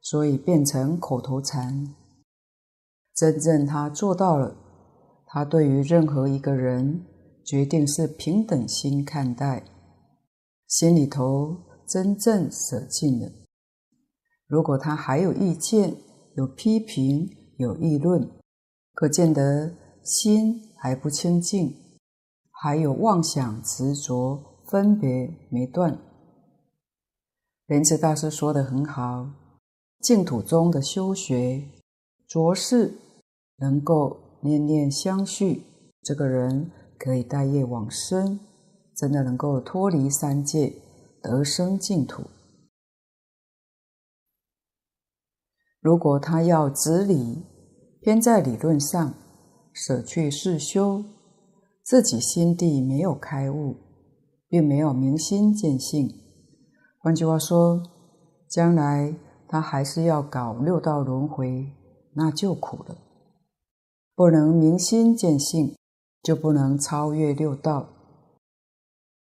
[0.00, 1.94] 所以变成口头禅。
[3.14, 4.56] 真正他做到了，
[5.26, 7.06] 他对于任何一个人，
[7.44, 9.62] 决定是平等心看待，
[10.66, 13.32] 心里头真正舍尽了。
[14.46, 15.96] 如果他还有意见、
[16.36, 18.30] 有批评、有议论，
[18.94, 19.74] 可见得
[20.04, 20.68] 心。
[20.80, 21.74] 还不清净，
[22.52, 25.98] 还有妄想执着分别没断。
[27.66, 29.28] 莲池大师说的很好，
[29.98, 31.64] 净土中的修学，
[32.28, 32.94] 着事
[33.56, 35.64] 能够念念相续，
[36.00, 38.38] 这个人可以带业往生，
[38.94, 40.72] 真的能够脱离三界，
[41.28, 42.22] 得生净土。
[45.78, 47.44] 如果他要执理，
[48.00, 49.12] 偏在理论上，
[49.74, 51.04] 舍去事修，
[51.82, 53.76] 自己心地没有开悟，
[54.48, 56.10] 并没有明心见性。
[56.98, 57.82] 换句话说，
[58.48, 59.14] 将来
[59.46, 61.70] 他还是要搞六道轮回，
[62.14, 62.96] 那就苦了。
[64.14, 65.76] 不能明心见性，
[66.22, 67.90] 就不能超越六道。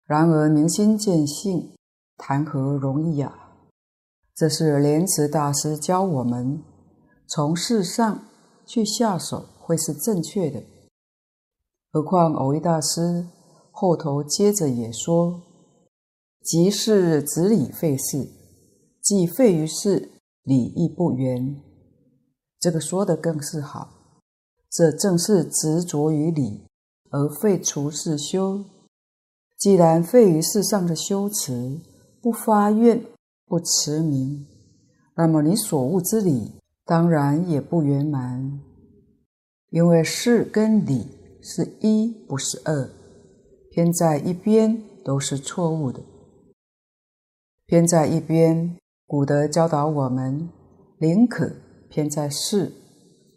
[0.04, 1.74] 然而明心见性，
[2.18, 3.54] 谈何容易、啊！
[4.34, 6.62] 这是莲池大师教我们，
[7.26, 8.24] 从事上
[8.66, 10.62] 去下手会是正确的。
[11.90, 13.26] 何况蕅益大师
[13.70, 15.40] 后头接着也说
[16.42, 18.28] ：“即是执理废事，
[19.00, 20.10] 即废于事，
[20.42, 21.56] 理亦不圆。”
[22.60, 23.88] 这个说的更是好，
[24.70, 26.66] 这正是执着于理
[27.10, 28.64] 而废除事修。
[29.56, 31.80] 既然废于事上的修持，
[32.20, 33.02] 不发愿，
[33.46, 34.46] 不持名，
[35.14, 36.52] 那么你所悟之理
[36.84, 38.60] 当然也不圆满，
[39.70, 41.06] 因为事跟理
[41.40, 42.90] 是一，不是二，
[43.70, 46.00] 偏在一边都是错误的。
[47.66, 50.48] 偏在一边，古德教导我们，
[50.98, 51.50] 宁可
[51.88, 52.72] 偏在事，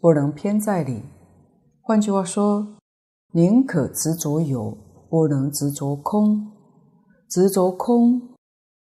[0.00, 1.02] 不能偏在理。
[1.82, 2.76] 换句话说，
[3.32, 4.76] 宁可执着有，
[5.08, 6.50] 不能执着空。
[7.28, 8.31] 执着空。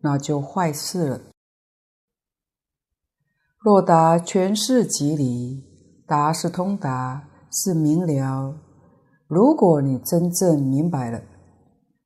[0.05, 1.19] 那就坏事了。
[3.57, 5.63] 若达全是即理，
[6.05, 8.55] 达是通达，是明了。
[9.27, 11.23] 如果你真正明白了，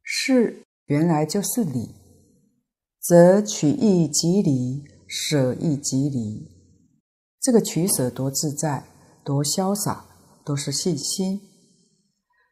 [0.01, 1.93] 是原来就是理，
[3.01, 6.47] 则取义即理，舍义即理。
[7.41, 8.85] 这个取舍多自在，
[9.25, 10.05] 多潇洒，
[10.45, 11.41] 都是信心。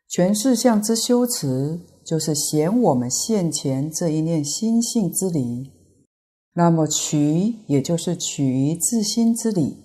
[0.10, 1.80] 全是相之修持。
[2.08, 5.74] 就是显我们现前这一念心性之理，
[6.53, 9.76] 那么取也就是取于自心之理，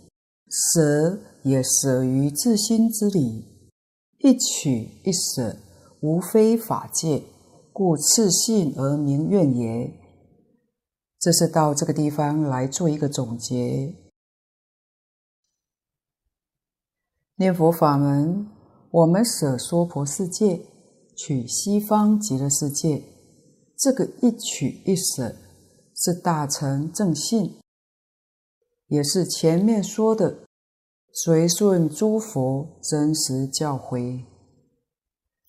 [0.49, 3.45] 舍也舍于自心之理，
[4.20, 5.57] 一取一舍，
[6.01, 7.25] 无非法界，
[7.73, 9.93] 故次信而明愿也。
[11.18, 13.93] 这是到这个地方来做一个总结。
[17.35, 18.47] 念佛法门，
[18.93, 20.61] 我们舍娑婆世界。
[21.17, 23.03] 取西方极乐世界，
[23.77, 25.35] 这个一取一舍
[25.95, 27.59] 是大乘正信，
[28.89, 30.39] 也是前面说的
[31.13, 34.25] 随顺诸佛真实教诲。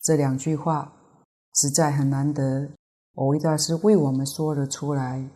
[0.02, 0.94] 这两句话
[1.56, 2.70] 实在很难得，
[3.16, 5.30] 蕅益大师为我们说了出来，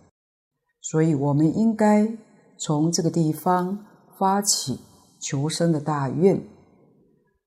[0.81, 2.17] 所以我们应该
[2.59, 3.85] 从这个地方
[4.19, 4.79] 发起
[5.21, 6.43] 求生的大愿，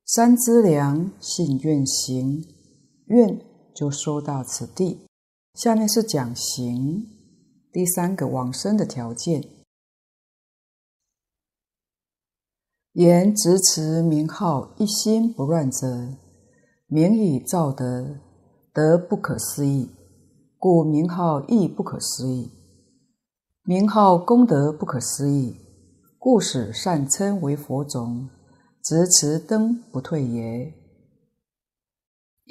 [0.05, 2.43] 三资粮，信愿行。
[3.11, 3.37] 愿
[3.75, 5.05] 就说到此地，
[5.53, 7.05] 下面是讲行，
[7.69, 9.43] 第三个往生的条件。
[12.93, 16.15] 言执持名号一心不乱者，
[16.87, 18.15] 名以造德，
[18.73, 19.89] 德不可思议，
[20.57, 22.49] 故名号亦不可思议。
[23.63, 25.57] 名号功德不可思议，
[26.17, 28.29] 故使善称为佛种，
[28.81, 30.80] 执持灯不退也。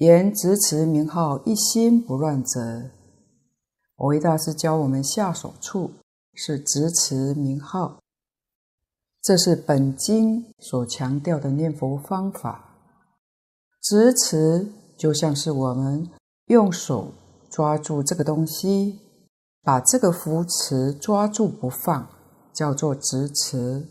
[0.01, 2.91] 言执持名号一心不乱者，
[3.97, 5.91] 我为大师教我们下手处
[6.33, 8.01] 是执持名号，
[9.21, 12.79] 这是本经所强调的念佛方法。
[13.83, 16.09] 执持就像是我们
[16.47, 17.13] 用手
[17.51, 19.01] 抓住这个东西，
[19.61, 22.09] 把这个扶持抓住不放，
[22.55, 23.87] 叫做执持。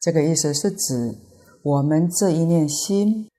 [0.00, 1.14] 这个意思是指
[1.62, 3.29] 我们这一念心。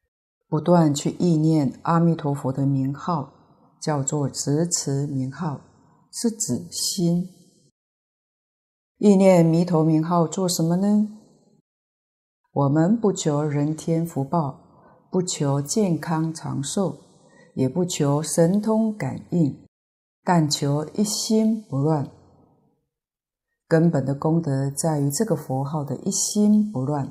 [0.52, 3.32] 不断去意念阿弥陀佛的名号，
[3.80, 5.62] 叫做执持名号，
[6.12, 7.30] 是指心。
[8.98, 11.08] 意念弥陀名号做什么呢？
[12.52, 14.60] 我们不求人天福报，
[15.10, 16.98] 不求健康长寿，
[17.56, 19.58] 也不求神通感应，
[20.22, 22.12] 但求一心不乱。
[23.70, 27.10] 根本的功德在于这个佛号的一心不乱。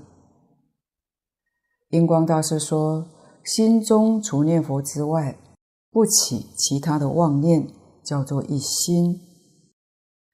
[1.89, 3.09] 印光大师说。
[3.45, 5.37] 心中除念佛之外，
[5.91, 7.69] 不起其他的妄念，
[8.05, 9.21] 叫做一心。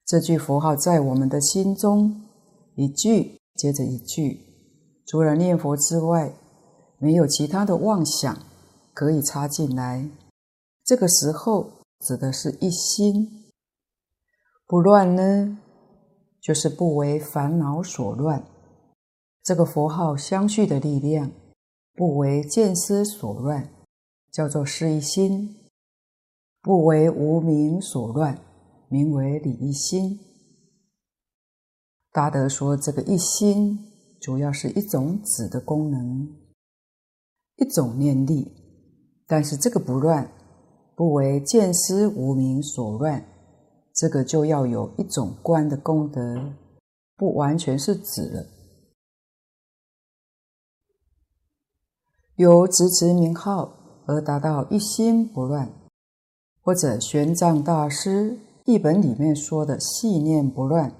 [0.05, 2.23] 这句佛号在我们的心中，
[2.75, 4.41] 一句接着一句，
[5.05, 6.33] 除了念佛之外，
[6.99, 8.37] 没有其他的妄想
[8.93, 10.09] 可以插进来。
[10.83, 13.51] 这个时候指的是一心
[14.67, 15.57] 不乱呢，
[16.41, 18.45] 就是不为烦恼所乱。
[19.43, 21.31] 这个佛号相续的力量。
[21.97, 23.71] 不为见思所乱，
[24.31, 25.55] 叫做是一心。
[26.61, 28.39] 不为无明所乱，
[28.87, 30.19] 名为理一心。
[32.11, 33.79] 大德说，这个一心
[34.21, 36.35] 主要是一种止的功能，
[37.55, 38.53] 一种念力。
[39.25, 40.31] 但是这个不乱，
[40.95, 43.25] 不为见思无明所乱，
[43.95, 46.53] 这个就要有一种观的功德，
[47.15, 48.45] 不完全是止了。
[52.37, 53.73] 由执持名号
[54.05, 55.71] 而达到一心不乱，
[56.61, 60.93] 或者玄奘大师译本里面说的系念不乱，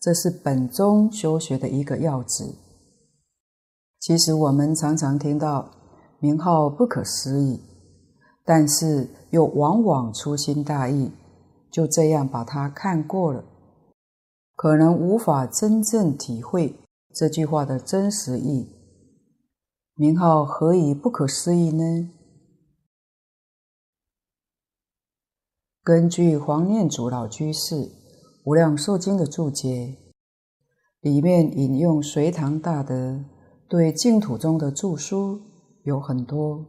[0.00, 2.56] 这是本宗修学的一个要旨。
[4.00, 5.70] 其实我们常常听到
[6.18, 7.60] 名号不可思议，
[8.44, 11.12] 但是又往往粗心大意，
[11.70, 13.44] 就这样把它看过了，
[14.56, 16.74] 可能无法真正体会
[17.14, 18.66] 这句话的真实意。
[19.98, 22.10] 名号何以不可思议呢？
[25.82, 27.74] 根据黄念祖老居士
[28.44, 29.96] 《无量寿经》的注解，
[31.00, 33.24] 里面引用隋唐大德
[33.70, 35.40] 对净土宗的著书
[35.84, 36.62] 有很多。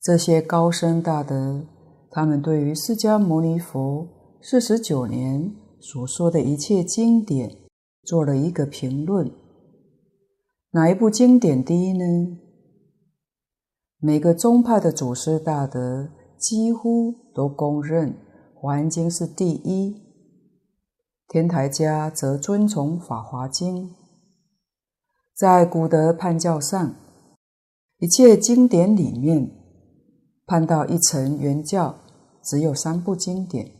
[0.00, 1.66] 这些高僧大德，
[2.08, 4.06] 他们对于释迦牟尼佛
[4.40, 7.50] 四十九年所说的一切经典
[8.04, 9.28] 做了一个评论。
[10.72, 12.36] 哪一部经典第一呢？
[14.00, 18.10] 每个宗派的祖师大德几乎都公认
[18.54, 19.96] 《华严经》是第一，
[21.26, 23.88] 天台家则尊崇《法华经》。
[25.34, 26.94] 在古德判教上，
[27.96, 29.50] 一切经典里面，
[30.44, 31.94] 判到一层原教
[32.44, 33.72] 只有三部经典，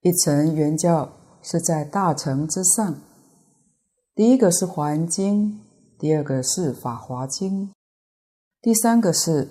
[0.00, 3.09] 一层原教是在大乘之上。
[4.12, 5.52] 第一个是《华严经》，
[5.98, 7.68] 第二个是《法华经》，
[8.60, 9.46] 第三个是《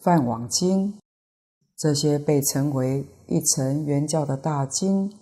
[0.00, 0.92] 梵网经》，
[1.76, 5.14] 这些被称为一乘圆教的大经。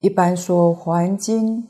[0.00, 1.62] 一般说《华严经》，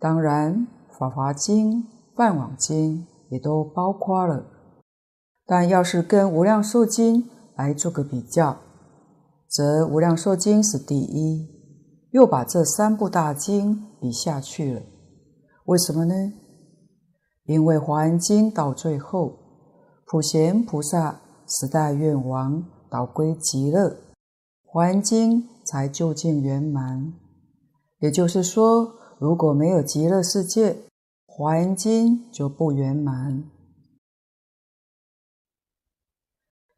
[0.00, 0.66] 当然
[0.98, 1.74] 《法华经》、
[2.16, 4.44] 《梵网经》也都包括了。
[5.46, 7.22] 但要是跟《无量寿经》
[7.54, 8.58] 来做个比较，
[9.46, 11.57] 则《无量寿经》是第一。
[12.18, 14.82] 又把这三部大经比下去了，
[15.66, 16.32] 为什么呢？
[17.44, 19.38] 因为《华严经》到最后，
[20.04, 23.90] 普贤菩萨十大愿王导归极乐，
[24.64, 27.12] 《华严经》才究竟圆满。
[28.00, 30.72] 也就是说，如果没有极乐世界，
[31.28, 33.48] 《华严经》就不圆满。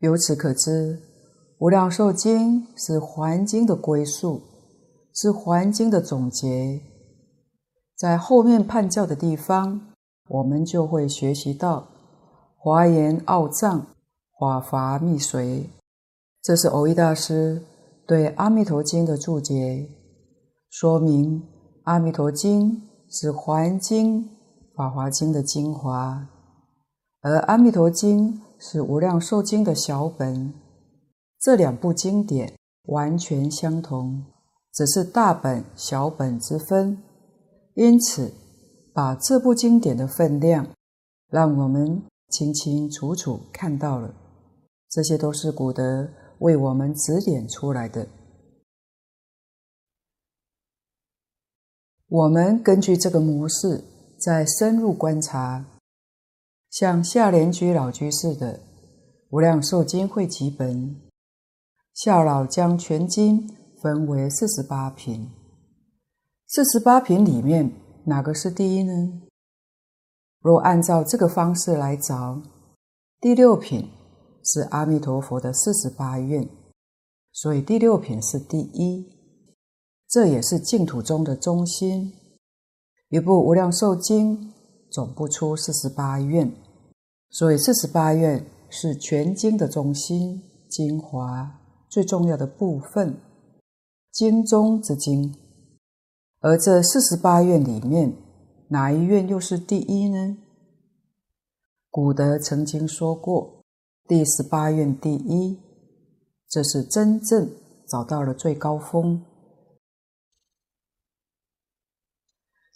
[0.00, 0.98] 由此可知，
[1.60, 4.42] 《无量寿经》是《华严经》的归宿。
[5.12, 6.80] 是《华严经》的总结，
[7.96, 9.92] 在后面判教的地方，
[10.28, 11.88] 我们就会学习到
[12.56, 13.86] 华严奥藏、
[14.38, 15.64] 法华密髓。
[16.40, 17.62] 这是蕅益大师
[18.06, 19.88] 对《阿弥陀经》的注解，
[20.70, 21.40] 说明
[21.84, 22.70] 《阿弥陀经》
[23.10, 24.22] 是《华严经》、
[24.76, 26.28] 《法华经》的精华，
[27.20, 30.54] 而《阿弥陀经》是《无量寿经》的小本。
[31.38, 32.54] 这两部经典
[32.84, 34.24] 完全相同。
[34.72, 37.02] 只是大本小本之分，
[37.74, 38.32] 因此
[38.94, 40.68] 把这部经典的分量，
[41.28, 44.14] 让我们清清楚楚看到了。
[44.88, 46.08] 这些都是古德
[46.38, 48.06] 为我们指点出来的。
[52.08, 53.84] 我们根据这个模式，
[54.18, 55.64] 再深入观察，
[56.70, 58.58] 像夏莲居老居士的
[59.30, 60.76] 《无量寿经会集本》，
[61.94, 63.59] 夏老将全经。
[63.80, 65.30] 分为四十八品，
[66.46, 67.72] 四十八品里面
[68.04, 69.22] 哪个是第一呢？
[70.40, 72.42] 若按照这个方式来找，
[73.20, 73.88] 第六品
[74.44, 76.46] 是阿弥陀佛的四十八愿，
[77.32, 79.06] 所以第六品是第一，
[80.08, 82.12] 这也是净土中的中心。
[83.08, 84.36] 一部《无量寿经》
[84.90, 86.52] 总不出四十八愿，
[87.30, 93.18] 所以四十八愿是全经的中心、精华、最重要的部分。
[94.12, 95.34] 经中之经，
[96.40, 98.12] 而这四十八愿里面，
[98.68, 100.36] 哪一愿又是第一呢？
[101.90, 103.64] 古德曾经说过，
[104.08, 105.60] 第十八愿第一，
[106.48, 107.50] 这是真正
[107.88, 109.24] 找到了最高峰。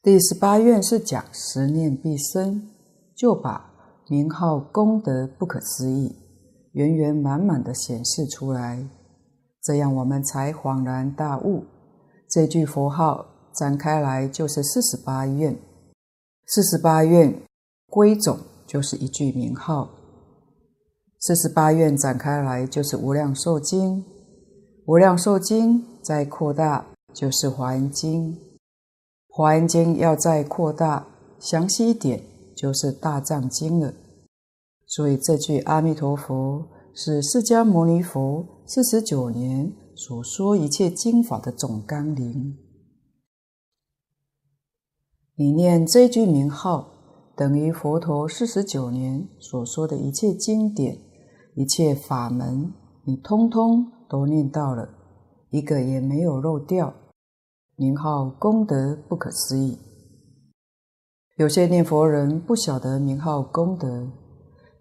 [0.02, 2.70] 第十八愿是讲十念必生，
[3.16, 6.14] 就把名号功德不可思议，
[6.72, 8.88] 圆圆满满的显示出来。
[9.64, 11.64] 这样我们才恍然大悟，
[12.28, 15.58] 这句佛号展开来就是四十八愿，
[16.46, 17.34] 四十八愿
[17.88, 19.88] 归总就是一句名号。
[21.18, 24.04] 四十八愿展开来就是无量寿经，
[24.84, 26.84] 无量寿经再扩大
[27.14, 28.38] 就是华严经，
[29.28, 31.06] 华严经要再扩大
[31.40, 32.22] 详细一点
[32.54, 33.94] 就是大藏经了。
[34.86, 42.56] 所以这句阿弥陀佛是释迦牟尼佛四十九年所说一切经法的总纲领。
[45.34, 46.88] 你念这句名号，
[47.34, 50.96] 等于佛陀四十九年所说的一切经典、
[51.56, 52.72] 一切法门，
[53.02, 54.88] 你通通都念到了，
[55.50, 56.94] 一个也没有漏掉。
[57.74, 59.76] 名号功德不可思议。
[61.38, 64.08] 有些念佛人不晓得名号功德，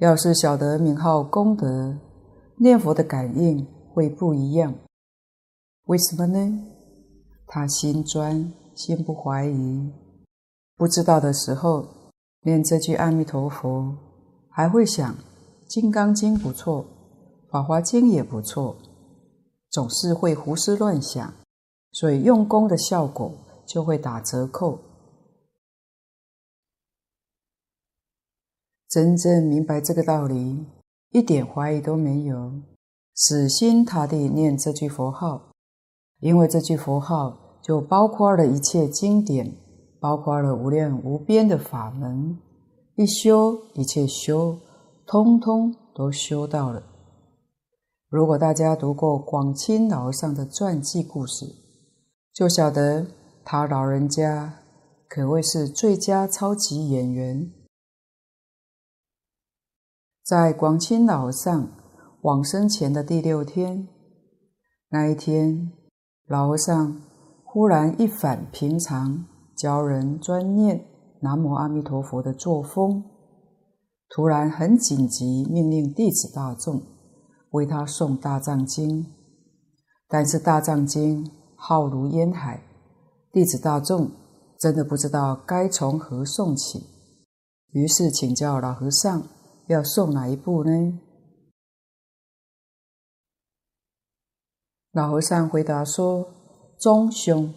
[0.03, 1.97] 要是晓得名号功德，
[2.57, 4.75] 念佛的感应会不一样。
[5.85, 6.59] 为什么呢？
[7.47, 9.93] 他心专，心不怀疑。
[10.75, 11.87] 不知道的时候，
[12.41, 13.95] 念这句阿弥陀佛，
[14.49, 15.13] 还会想
[15.69, 16.83] 《金刚经》不错，
[17.49, 18.75] 《法华经》也不错，
[19.69, 21.33] 总是会胡思乱想，
[21.93, 23.31] 所以用功的效果
[23.65, 24.77] 就会打折扣。
[28.93, 30.67] 真正明白这个道理，
[31.09, 32.51] 一点怀疑都没有，
[33.15, 35.49] 死心塌地念这句佛号，
[36.19, 39.57] 因为这句佛号就包括了一切经典。
[39.99, 42.37] 包括了无量无边的法门，
[42.95, 44.59] 一修一切修，
[45.07, 46.83] 通通都修到了。
[48.09, 51.45] 如果大家读过广钦老和尚的传记故事，
[52.33, 53.07] 就晓得
[53.45, 54.55] 他老人家
[55.07, 57.62] 可谓是最佳超级演员。
[60.23, 61.67] 在广钦老和尚
[62.21, 63.89] 往生前的第六天，
[64.87, 65.73] 那一天，
[66.27, 67.01] 老和尚
[67.43, 69.25] 忽然一反平常。
[69.57, 70.83] 教人专念
[71.21, 73.03] 南无阿弥陀佛的作风，
[74.09, 76.81] 突然很紧急，命令弟子大众
[77.51, 79.05] 为他诵大藏经。
[80.07, 82.63] 但是大藏经浩如烟海，
[83.31, 84.09] 弟子大众
[84.57, 86.81] 真的不知道该从何诵起，
[87.73, 89.21] 于是请教老和尚
[89.73, 90.99] 要送哪一部呢？
[94.91, 96.27] 老和尚回答说
[96.79, 97.51] ：“中凶。”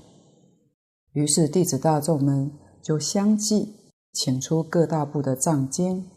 [1.12, 2.50] 于是弟子大众们
[2.82, 6.10] 就相继请出各大部的藏经，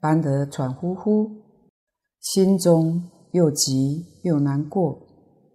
[0.00, 1.30] 搬得喘呼呼，
[2.20, 4.98] 心中又急又难过，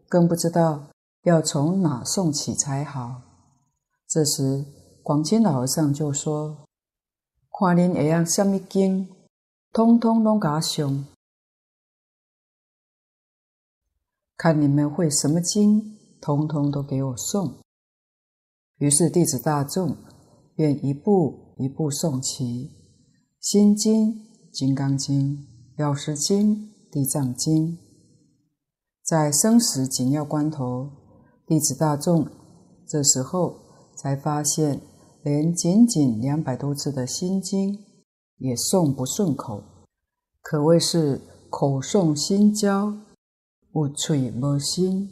[0.07, 0.89] 更不知道
[1.23, 3.21] 要从哪送起才好。
[4.07, 4.65] 这时
[5.01, 6.65] 广钦老和尚就说
[7.49, 9.09] ：“看恁会用什么经，
[9.73, 11.05] 通通拢给我诵；
[14.35, 17.53] 看你们会什么经，通通都给我诵。”
[18.79, 19.95] 于是弟子大众
[20.55, 22.43] 便一步一步诵起
[23.39, 24.13] 《心经》
[24.51, 25.37] 《金刚经》
[25.81, 26.55] 《药师经》
[26.91, 27.77] 《地藏经》。
[29.01, 30.89] 在生死紧要关头，
[31.47, 32.27] 弟子大众
[32.85, 33.61] 这时候
[33.95, 34.81] 才发现，
[35.23, 37.85] 连仅仅两百多字的心经
[38.41, 39.63] 也诵不顺口，
[40.41, 42.91] 可谓是口诵心焦，
[43.75, 45.11] 有嘴无心。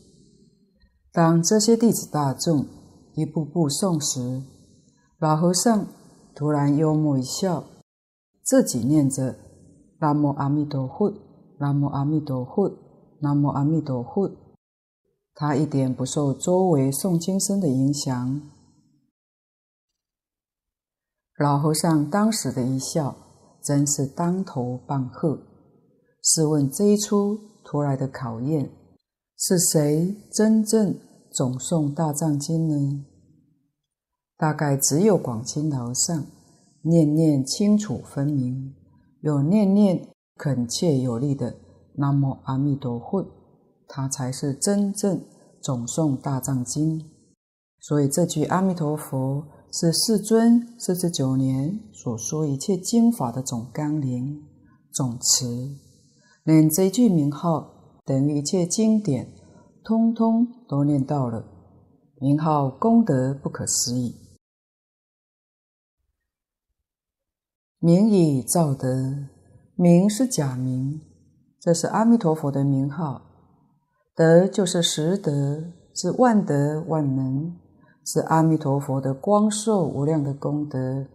[1.11, 2.65] 当这些弟子大众
[3.13, 4.41] 一步步诵时，
[5.19, 5.85] 老和尚
[6.33, 7.65] 突然幽默一笑，
[8.41, 9.35] 自己念着
[10.01, 11.13] “南无阿弥陀佛，
[11.59, 12.71] 南无阿弥陀佛，
[13.21, 14.31] 南无阿弥陀佛”，
[15.35, 18.41] 他一点不受周围诵经声的影响。
[21.39, 23.15] 老和尚当时的一笑，
[23.63, 25.39] 真是当头棒喝。
[26.21, 28.69] 试问这一出突来的考验，
[29.37, 30.93] 是谁真正
[31.31, 33.05] 总诵大藏经呢？
[34.35, 36.25] 大概只有广钦老和尚
[36.81, 38.73] 念念清楚分明，
[39.21, 41.55] 有念念恳切有力的
[41.95, 43.25] 南无阿弥陀佛，
[43.87, 45.21] 他才是真正
[45.61, 47.09] 总诵大藏经。
[47.79, 54.43] 所以这句阿弥陀佛是世尊四十九年所说一切经法的总纲领、
[54.91, 55.77] 总词。
[56.43, 59.31] 念这句名号，等于一切经典，
[59.83, 61.45] 通通都念到了。
[62.19, 64.15] 名号功德不可思议。
[67.77, 69.27] 名以造德，
[69.75, 70.99] 名是假名，
[71.61, 73.21] 这是阿弥陀佛的名号。
[74.15, 75.63] 德就是实德，
[75.93, 77.55] 是万德万能，
[78.05, 81.05] 是阿弥陀佛的光寿无量的功德，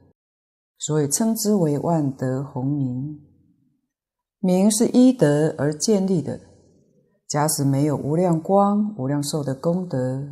[0.78, 3.20] 所以称之为万德洪名。
[4.40, 6.38] 名是依德而建立的，
[7.26, 10.22] 假使没有无量光、无量寿的功德，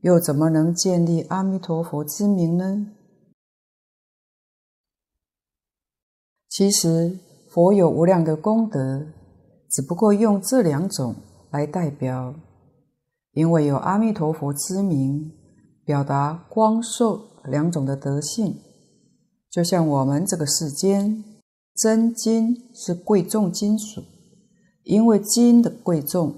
[0.00, 2.88] 又怎么能建立阿弥陀佛之名呢？
[6.48, 7.18] 其实，
[7.50, 9.06] 佛有无量的功德，
[9.68, 11.14] 只不过用这两种
[11.50, 12.34] 来代表，
[13.32, 15.30] 因为有阿弥陀佛之名，
[15.86, 18.58] 表达光寿两种的德性。
[19.48, 21.24] 就像我们这个世间，
[21.76, 24.02] 真金是贵重金属，
[24.82, 26.34] 因为金的贵重，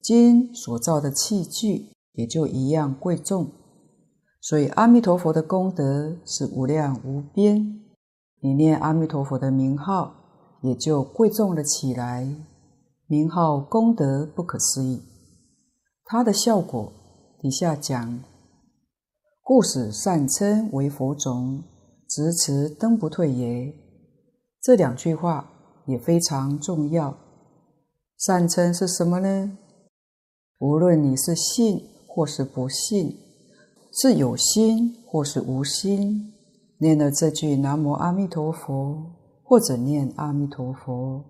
[0.00, 3.50] 金所造的器具也就一样贵重。
[4.40, 7.80] 所以阿弥陀佛的功德是无量无边，
[8.40, 10.14] 你念阿弥陀佛的名号，
[10.62, 12.32] 也就贵重了起来。
[13.08, 15.02] 名号功德不可思议，
[16.04, 16.92] 它的效果
[17.40, 18.20] 底下讲，
[19.48, 21.62] 故使善称为佛种。
[22.08, 23.72] 执持灯不退也，
[24.60, 25.48] 这两句话
[25.86, 27.16] 也非常重要。
[28.18, 29.56] 善称是什么呢？
[30.58, 33.16] 无论你是信或是不信，
[33.92, 36.32] 是有心或是无心，
[36.78, 39.00] 念了这句南无阿弥陀佛，
[39.44, 41.24] 或者念阿弥陀佛，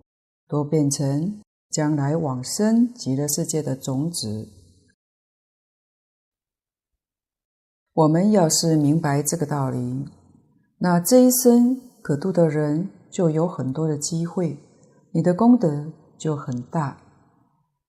[0.49, 4.49] 都变成将来往生极乐世界的种子。
[7.97, 10.05] 我们要是明白这个道理，
[10.77, 14.59] 那这一生可度的人就有很多的机会，
[15.13, 15.87] 你的功德
[16.19, 16.99] 就很大。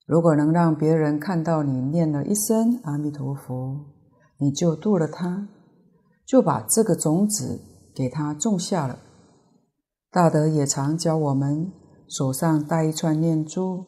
[0.05, 3.81] 如果能让别人看到你念了一声阿弥陀佛，
[4.37, 5.49] 你就度了他，
[6.25, 7.59] 就把这个种子
[7.93, 8.99] 给他种下了。
[10.09, 11.69] 大德也常教我们
[12.07, 13.83] 手上戴一串念珠，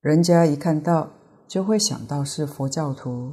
[0.00, 1.10] 人家一看到
[1.48, 3.32] 就会想到是佛教徒，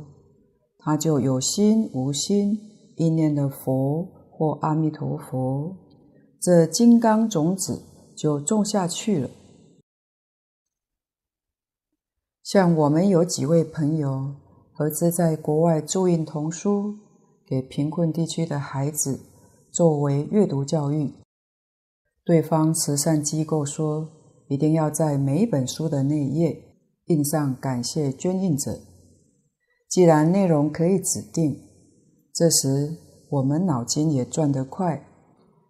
[0.85, 2.57] 他就有心无心
[2.95, 4.07] 意念的佛。
[4.37, 5.77] 或阿弥陀佛，
[6.41, 7.81] 这金刚种子
[8.17, 9.29] 就种下去了。
[12.43, 14.35] 像我们有几位朋友
[14.73, 16.95] 合资在国外注印童书，
[17.47, 19.21] 给贫困地区的孩子
[19.71, 21.13] 作为阅读教育。
[22.25, 24.09] 对方慈善机构说，
[24.49, 26.61] 一定要在每一本书的内页
[27.05, 28.77] 印上感谢捐印者。
[29.87, 31.59] 既然内容可以指定，
[32.33, 32.97] 这时。
[33.27, 35.03] 我们脑筋也转得快，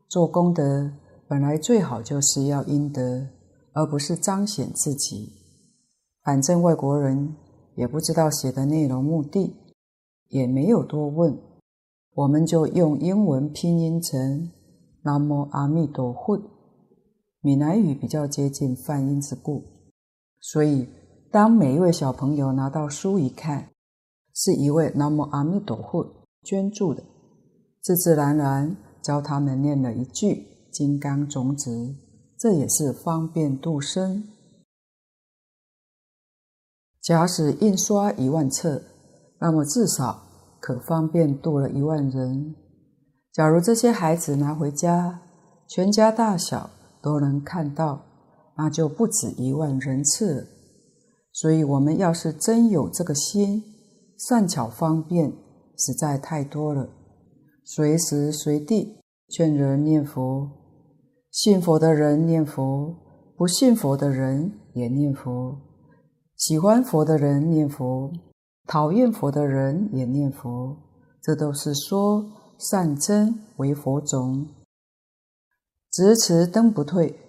[0.09, 0.91] 做功德
[1.25, 3.27] 本来最好就是要阴德，
[3.71, 5.31] 而不是彰显自己。
[6.21, 7.33] 反正外国人
[7.75, 9.55] 也不知道写的内容目的，
[10.27, 11.39] 也没有多问，
[12.13, 14.51] 我们就用英文拼音成
[15.03, 16.39] “南无阿弥陀佛”，
[17.39, 19.63] 闽南语比较接近梵音之故。
[20.41, 20.87] 所以，
[21.31, 23.69] 当每一位小朋友拿到书一看，
[24.35, 26.05] 是一位南无阿弥陀佛
[26.43, 27.01] 捐助的。
[27.81, 31.95] 自自然然教他们念了一句金刚种子，
[32.37, 34.27] 这也是方便度生。
[37.01, 38.81] 假使印刷一万册，
[39.39, 40.23] 那么至少
[40.59, 42.55] 可方便度了一万人。
[43.31, 45.21] 假如这些孩子拿回家，
[45.67, 46.69] 全家大小
[47.01, 48.01] 都能看到，
[48.57, 50.47] 那就不止一万人次了。
[51.31, 53.63] 所以，我们要是真有这个心，
[54.17, 55.31] 善巧方便
[55.77, 56.89] 实在太多了。
[57.63, 58.97] 随时随地
[59.29, 60.49] 劝人念佛，
[61.31, 62.95] 信佛的人念佛，
[63.35, 65.57] 不信佛的人也念佛；
[66.37, 68.11] 喜欢佛的人念佛，
[68.67, 70.77] 讨厌佛的人也念佛。
[71.21, 72.23] 这都是说
[72.59, 74.47] 善称为佛种，
[75.91, 77.19] 执持灯不退，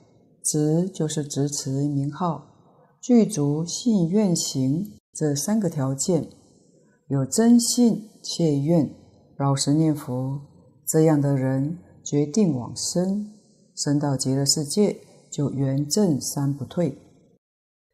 [0.44, 2.46] 执就是执持名号，
[3.00, 6.28] 具足信愿行这三个条件，
[7.08, 8.90] 有真信切愿。
[9.36, 10.40] 老实念佛，
[10.84, 13.30] 这样的人决定往生，
[13.76, 14.96] 生到极乐世界
[15.30, 16.98] 就圆证三不退。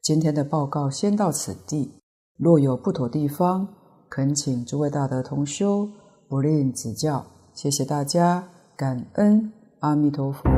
[0.01, 1.93] 今天的报告先到此地，
[2.39, 3.69] 若有不妥地方，
[4.09, 5.89] 恳请诸位大德同修
[6.29, 7.27] 不吝指教。
[7.53, 10.52] 谢谢大家，感恩阿弥陀佛。